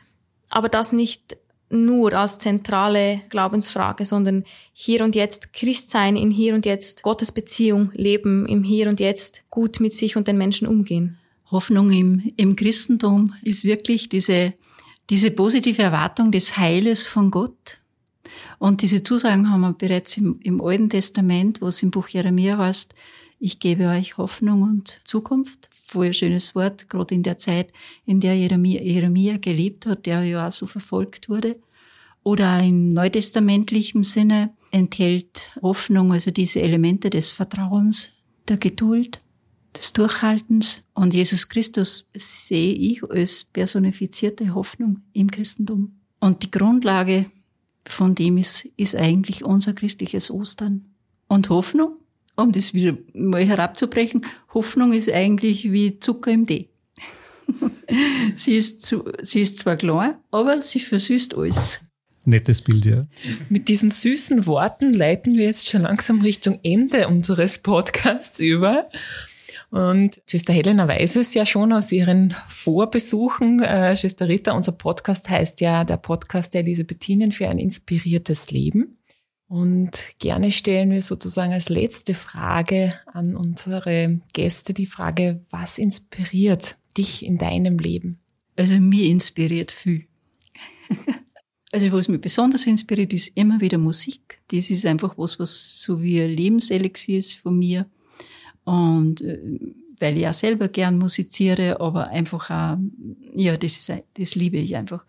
aber 0.50 0.68
das 0.68 0.92
nicht 0.92 1.38
nur 1.68 2.14
als 2.14 2.38
zentrale 2.38 3.22
Glaubensfrage, 3.28 4.04
sondern 4.04 4.44
hier 4.72 5.02
und 5.04 5.14
jetzt 5.14 5.52
Christ 5.52 5.90
sein, 5.90 6.16
in 6.16 6.30
hier 6.30 6.54
und 6.54 6.66
jetzt 6.66 7.02
Gottes 7.02 7.32
Beziehung 7.32 7.90
leben, 7.94 8.46
im 8.46 8.62
hier 8.62 8.88
und 8.88 9.00
jetzt 9.00 9.44
gut 9.50 9.80
mit 9.80 9.92
sich 9.92 10.16
und 10.16 10.28
den 10.28 10.38
Menschen 10.38 10.68
umgehen. 10.68 11.18
Hoffnung 11.50 11.90
im, 11.90 12.32
im 12.36 12.56
Christentum 12.56 13.34
ist 13.42 13.64
wirklich 13.64 14.08
diese 14.08 14.54
diese 15.10 15.30
positive 15.30 15.82
Erwartung 15.82 16.32
des 16.32 16.56
Heiles 16.56 17.06
von 17.06 17.30
Gott. 17.30 17.80
Und 18.58 18.82
diese 18.82 19.02
Zusagen 19.02 19.50
haben 19.50 19.60
wir 19.60 19.72
bereits 19.72 20.16
im, 20.16 20.40
im 20.42 20.60
Alten 20.60 20.90
Testament, 20.90 21.60
wo 21.62 21.66
es 21.66 21.82
im 21.82 21.90
Buch 21.90 22.08
Jeremia 22.08 22.58
heißt, 22.58 22.94
ich 23.38 23.58
gebe 23.58 23.88
euch 23.88 24.16
Hoffnung 24.16 24.62
und 24.62 25.00
Zukunft. 25.04 25.70
Voll 25.96 26.12
schönes 26.12 26.54
Wort, 26.54 26.90
gerade 26.90 27.14
in 27.14 27.22
der 27.22 27.38
Zeit, 27.38 27.72
in 28.04 28.20
der 28.20 28.36
Jeremia, 28.36 28.82
Jeremia 28.82 29.38
gelebt 29.38 29.86
hat, 29.86 30.04
der 30.04 30.24
ja 30.24 30.46
auch 30.46 30.52
so 30.52 30.66
verfolgt 30.66 31.30
wurde. 31.30 31.56
Oder 32.22 32.62
im 32.62 32.90
neutestamentlichen 32.90 34.04
Sinne 34.04 34.50
enthält 34.72 35.58
Hoffnung 35.62 36.12
also 36.12 36.30
diese 36.30 36.60
Elemente 36.60 37.08
des 37.08 37.30
Vertrauens, 37.30 38.10
der 38.46 38.58
Geduld, 38.58 39.22
des 39.74 39.94
Durchhaltens. 39.94 40.86
Und 40.92 41.14
Jesus 41.14 41.48
Christus 41.48 42.10
sehe 42.14 42.74
ich 42.74 43.02
als 43.02 43.44
personifizierte 43.44 44.54
Hoffnung 44.54 45.00
im 45.14 45.30
Christentum. 45.30 45.98
Und 46.20 46.42
die 46.42 46.50
Grundlage 46.50 47.24
von 47.86 48.14
dem 48.14 48.36
ist, 48.36 48.66
ist 48.76 48.96
eigentlich 48.96 49.44
unser 49.44 49.72
christliches 49.72 50.30
Ostern. 50.30 50.90
Und 51.26 51.48
Hoffnung, 51.48 51.96
um 52.36 52.52
das 52.52 52.74
wieder 52.74 52.96
mal 53.14 53.44
herabzubrechen, 53.44 54.24
Hoffnung 54.54 54.92
ist 54.92 55.10
eigentlich 55.10 55.72
wie 55.72 55.98
Zucker 55.98 56.30
im 56.30 56.46
Tee. 56.46 56.68
sie, 58.34 58.56
ist 58.56 58.82
zu, 58.82 59.04
sie 59.22 59.42
ist 59.42 59.58
zwar 59.58 59.76
klein, 59.76 60.16
aber 60.30 60.60
sie 60.60 60.80
versüßt 60.80 61.36
alles. 61.36 61.80
Nettes 62.24 62.60
Bild, 62.60 62.84
ja. 62.84 63.06
Mit 63.48 63.68
diesen 63.68 63.88
süßen 63.88 64.46
Worten 64.46 64.92
leiten 64.92 65.36
wir 65.36 65.44
jetzt 65.44 65.70
schon 65.70 65.82
langsam 65.82 66.20
Richtung 66.22 66.58
Ende 66.64 67.06
unseres 67.06 67.58
Podcasts 67.58 68.40
über. 68.40 68.90
Und 69.70 70.20
Schwester 70.26 70.52
Helena 70.52 70.88
weiß 70.88 71.16
es 71.16 71.34
ja 71.34 71.46
schon 71.46 71.72
aus 71.72 71.92
ihren 71.92 72.34
Vorbesuchen. 72.48 73.62
Äh, 73.62 73.96
Schwester 73.96 74.28
Rita, 74.28 74.52
unser 74.52 74.72
Podcast 74.72 75.28
heißt 75.30 75.60
ja 75.60 75.84
der 75.84 75.98
Podcast 75.98 76.54
der 76.54 76.62
Elisabethinen 76.62 77.30
für 77.30 77.48
ein 77.48 77.58
inspiriertes 77.58 78.50
Leben. 78.50 78.98
Und 79.48 80.02
gerne 80.18 80.50
stellen 80.50 80.90
wir 80.90 81.02
sozusagen 81.02 81.52
als 81.52 81.68
letzte 81.68 82.14
Frage 82.14 82.94
an 83.06 83.36
unsere 83.36 84.20
Gäste 84.32 84.74
die 84.74 84.86
Frage, 84.86 85.44
was 85.50 85.78
inspiriert 85.78 86.76
dich 86.96 87.24
in 87.24 87.38
deinem 87.38 87.78
Leben? 87.78 88.18
Also 88.56 88.80
mir 88.80 89.04
inspiriert 89.04 89.70
viel. 89.70 90.06
also 91.72 91.92
was 91.92 92.08
mich 92.08 92.20
besonders 92.20 92.66
inspiriert, 92.66 93.12
ist 93.12 93.36
immer 93.36 93.60
wieder 93.60 93.78
Musik. 93.78 94.40
Das 94.48 94.70
ist 94.70 94.84
einfach 94.84 95.16
was, 95.16 95.38
was 95.38 95.80
so 95.82 96.02
wie 96.02 96.20
ein 96.20 96.30
Lebenselixier 96.30 97.18
ist 97.18 97.34
von 97.34 97.56
mir. 97.56 97.86
Und 98.64 99.20
äh, 99.20 99.38
weil 99.98 100.18
ich 100.18 100.26
auch 100.26 100.34
selber 100.34 100.68
gern 100.68 100.98
musiziere, 100.98 101.80
aber 101.80 102.08
einfach 102.08 102.50
auch, 102.50 102.78
ja, 103.34 103.56
das 103.56 103.76
ist, 103.76 103.92
das 104.14 104.34
liebe 104.34 104.58
ich 104.58 104.76
einfach. 104.76 105.04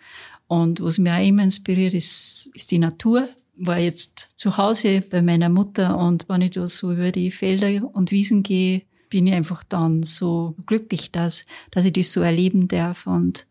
Und 0.48 0.82
was 0.82 0.98
mich 0.98 1.12
auch 1.12 1.26
immer 1.26 1.44
inspiriert, 1.44 1.94
ist, 1.94 2.50
ist 2.54 2.72
die 2.72 2.80
Natur. 2.80 3.28
War 3.60 3.80
jetzt 3.80 4.30
zu 4.36 4.58
Hause 4.58 5.02
bei 5.02 5.22
meiner 5.22 5.50
Mutter 5.50 5.98
und 5.98 6.30
wenn 6.30 6.42
ich 6.42 6.52
da 6.52 6.68
so 6.68 6.92
über 6.92 7.12
die 7.12 7.32
Felder 7.32 7.90
und 7.94 8.12
Wiesen 8.12 8.44
gehe, 8.44 8.84
bin 9.10 9.28
ich 9.28 9.34
einfach 9.34 9.64
dann 9.64 10.04
so 10.04 10.56
glücklich, 10.66 11.12
dass, 11.12 11.46
dass 11.72 11.86
ich 11.86 11.94
das 11.94 12.12
so 12.12 12.22
erleben 12.22 12.68
darf 12.68 13.08
und 13.08 13.48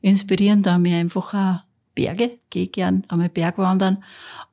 inspirieren 0.00 0.62
da 0.62 0.78
mir 0.78 0.98
einfach 0.98 1.34
auch 1.34 1.64
Berge, 1.94 2.38
gehe 2.50 2.68
gern 2.68 3.04
einmal 3.08 3.28
Bergwandern 3.30 4.04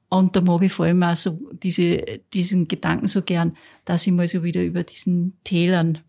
und 0.10 0.36
da 0.36 0.41
mag 0.41 0.62
ich 0.62 0.72
vor 0.72 0.86
allem 0.86 1.04
auch 1.04 1.15
so 1.15 1.39
diese, 1.52 2.22
diesen 2.34 2.68
Gedanken 2.68 3.08
so 3.08 3.22
gern, 3.22 3.58
dass 3.86 4.06
ich 4.08 4.13
mal 4.13 4.28
so 4.28 4.44
wieder 4.44 4.63
über 4.63 4.84
diesen 4.84 5.38
Tälern 5.44 6.00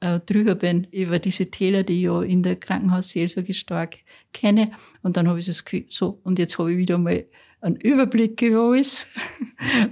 äh, 0.00 0.20
drüber 0.20 0.54
bin, 0.54 0.86
über 0.90 1.18
diese 1.18 1.50
Täler, 1.50 1.82
die 1.82 1.94
ich 1.94 2.02
ja 2.02 2.22
in 2.22 2.42
der 2.42 2.56
Krankenhausseelsorge 2.56 3.54
stark 3.54 3.98
kenne. 4.32 4.72
Und 5.02 5.16
dann 5.16 5.28
habe 5.28 5.38
ich 5.38 5.46
so 5.46 5.50
das 5.50 5.64
Gefühl, 5.64 5.86
so, 5.88 6.20
und 6.24 6.38
jetzt 6.38 6.58
habe 6.58 6.72
ich 6.72 6.78
wieder 6.78 6.98
mal 6.98 7.24
einen 7.64 7.76
Überblick 7.76 8.42
über 8.42 8.60
alles. 8.60 9.08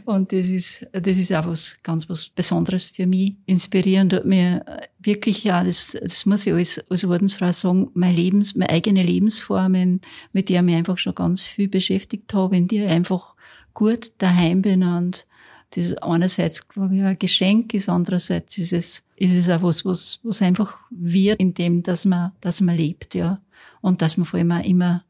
Und 0.05 0.33
das 0.33 0.51
ist, 0.51 0.87
das 0.93 1.19
ist 1.19 1.33
auch 1.33 1.47
was 1.47 1.83
ganz 1.83 2.09
was 2.09 2.29
Besonderes 2.29 2.85
für 2.85 3.07
mich. 3.07 3.35
Inspirierend 3.47 4.13
hat 4.13 4.27
mir 4.27 4.65
wirklich, 4.99 5.43
ja, 5.45 5.65
das, 5.65 5.97
das 6.01 6.27
muss 6.27 6.47
ich 6.47 6.53
als, 6.53 6.85
als 6.91 7.05
Ordensfrau 7.05 7.51
sagen, 7.53 7.91
mein 7.95 8.15
Lebens, 8.15 8.55
meine 8.55 8.71
eigene 8.71 9.03
Lebensformen, 9.03 10.03
mit 10.33 10.51
der 10.51 10.61
ich 10.61 10.67
mich 10.67 10.75
einfach 10.77 10.99
schon 10.99 11.15
ganz 11.15 11.45
viel 11.45 11.69
beschäftigt 11.69 12.33
habe, 12.35 12.57
in 12.57 12.69
der 12.69 12.85
ich 12.87 12.91
einfach 12.91 13.35
gut 13.73 14.11
daheim 14.19 14.61
bin 14.61 14.83
und 14.83 15.27
das 15.75 15.87
ist 15.87 16.03
einerseits, 16.03 16.69
glaube 16.69 16.95
ich, 16.95 17.03
ein 17.03 17.19
Geschenk 17.19 17.73
ist, 17.73 17.89
andererseits 17.89 18.59
ist 18.59 18.75
es, 18.75 19.07
ist 19.17 19.35
es 19.35 19.49
auch 19.49 19.63
was, 19.63 19.87
was, 19.87 20.21
was 20.23 20.43
einfach 20.43 20.79
wird, 20.91 21.41
in 21.41 21.55
dem, 21.55 21.83
dass 21.83 22.05
man, 22.05 22.33
dass 22.43 22.61
man 22.61 22.77
lebt, 22.77 23.15
ja. 23.15 23.41
Und 23.81 24.03
dass 24.03 24.19
man 24.19 24.27
vor 24.27 24.39
allem 24.39 24.53
auch 24.53 24.63
immer 24.63 25.03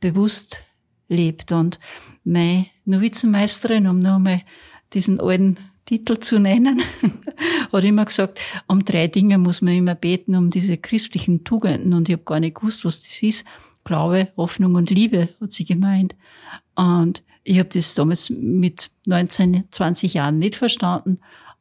bewusst 0.00 0.65
lebt. 1.08 1.52
Und 1.52 1.78
meine 2.24 2.66
Novizenmeisterin, 2.84 3.86
um 3.86 4.00
noch 4.00 4.16
einmal 4.16 4.42
diesen 4.92 5.20
alten 5.20 5.58
Titel 5.84 6.18
zu 6.18 6.38
nennen, 6.38 6.82
hat 7.72 7.84
immer 7.84 8.04
gesagt, 8.04 8.40
um 8.66 8.84
drei 8.84 9.06
Dinge 9.06 9.38
muss 9.38 9.62
man 9.62 9.74
immer 9.74 9.94
beten, 9.94 10.34
um 10.34 10.50
diese 10.50 10.76
christlichen 10.76 11.44
Tugenden. 11.44 11.94
Und 11.94 12.08
ich 12.08 12.14
habe 12.14 12.24
gar 12.24 12.40
nicht 12.40 12.56
gewusst, 12.56 12.84
was 12.84 13.00
das 13.00 13.22
ist. 13.22 13.44
Glaube, 13.84 14.28
Hoffnung 14.36 14.74
und 14.74 14.90
Liebe, 14.90 15.28
hat 15.40 15.52
sie 15.52 15.64
gemeint. 15.64 16.16
Und 16.74 17.22
ich 17.44 17.60
habe 17.60 17.68
das 17.68 17.94
damals 17.94 18.28
mit 18.30 18.90
19, 19.04 19.64
20 19.70 20.14
Jahren 20.14 20.40
nicht 20.40 20.56
verstanden, 20.56 21.20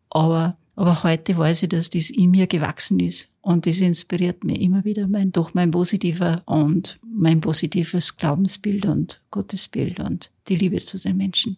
aber, 0.10 0.58
aber 0.76 1.04
heute 1.04 1.38
weiß 1.38 1.64
ich, 1.64 1.70
dass 1.70 1.92
das 1.92 2.10
in 2.10 2.32
mir 2.32 2.48
gewachsen 2.48 3.00
ist. 3.00 3.30
Und 3.46 3.68
das 3.68 3.80
inspiriert 3.80 4.44
mich 4.44 4.60
immer 4.60 4.86
wieder 4.86 5.08
mein, 5.08 5.32
durch 5.32 5.54
mein 5.54 5.70
positiver 5.70 6.42
und 6.48 6.98
mein 7.04 7.42
positives 7.42 8.18
Glaubensbild 8.18 8.88
und 8.88 9.22
Gottesbild 9.30 10.00
und 10.00 10.32
die 10.48 10.56
Liebe 10.56 10.78
zu 10.78 10.98
den 10.98 11.18
Menschen. 11.18 11.56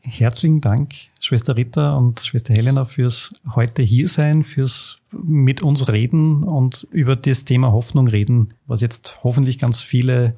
Herzlichen 0.00 0.60
Dank, 0.60 0.92
Schwester 1.18 1.56
Rita 1.56 1.90
und 1.90 2.20
Schwester 2.20 2.54
Helena, 2.54 2.84
fürs 2.84 3.32
heute 3.56 3.82
hier 3.82 4.08
sein, 4.08 4.44
fürs 4.44 5.00
mit 5.10 5.60
uns 5.60 5.88
reden 5.88 6.44
und 6.44 6.86
über 6.92 7.16
das 7.16 7.44
Thema 7.44 7.72
Hoffnung 7.72 8.06
reden, 8.06 8.54
was 8.68 8.80
jetzt 8.80 9.24
hoffentlich 9.24 9.58
ganz 9.58 9.80
viele 9.80 10.36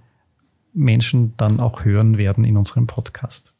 Menschen 0.73 1.35
dann 1.37 1.61
auch 1.61 1.85
hören 1.85 2.17
werden 2.17 2.45
in 2.45 2.57
unserem 2.57 2.87
Podcast. 2.87 3.53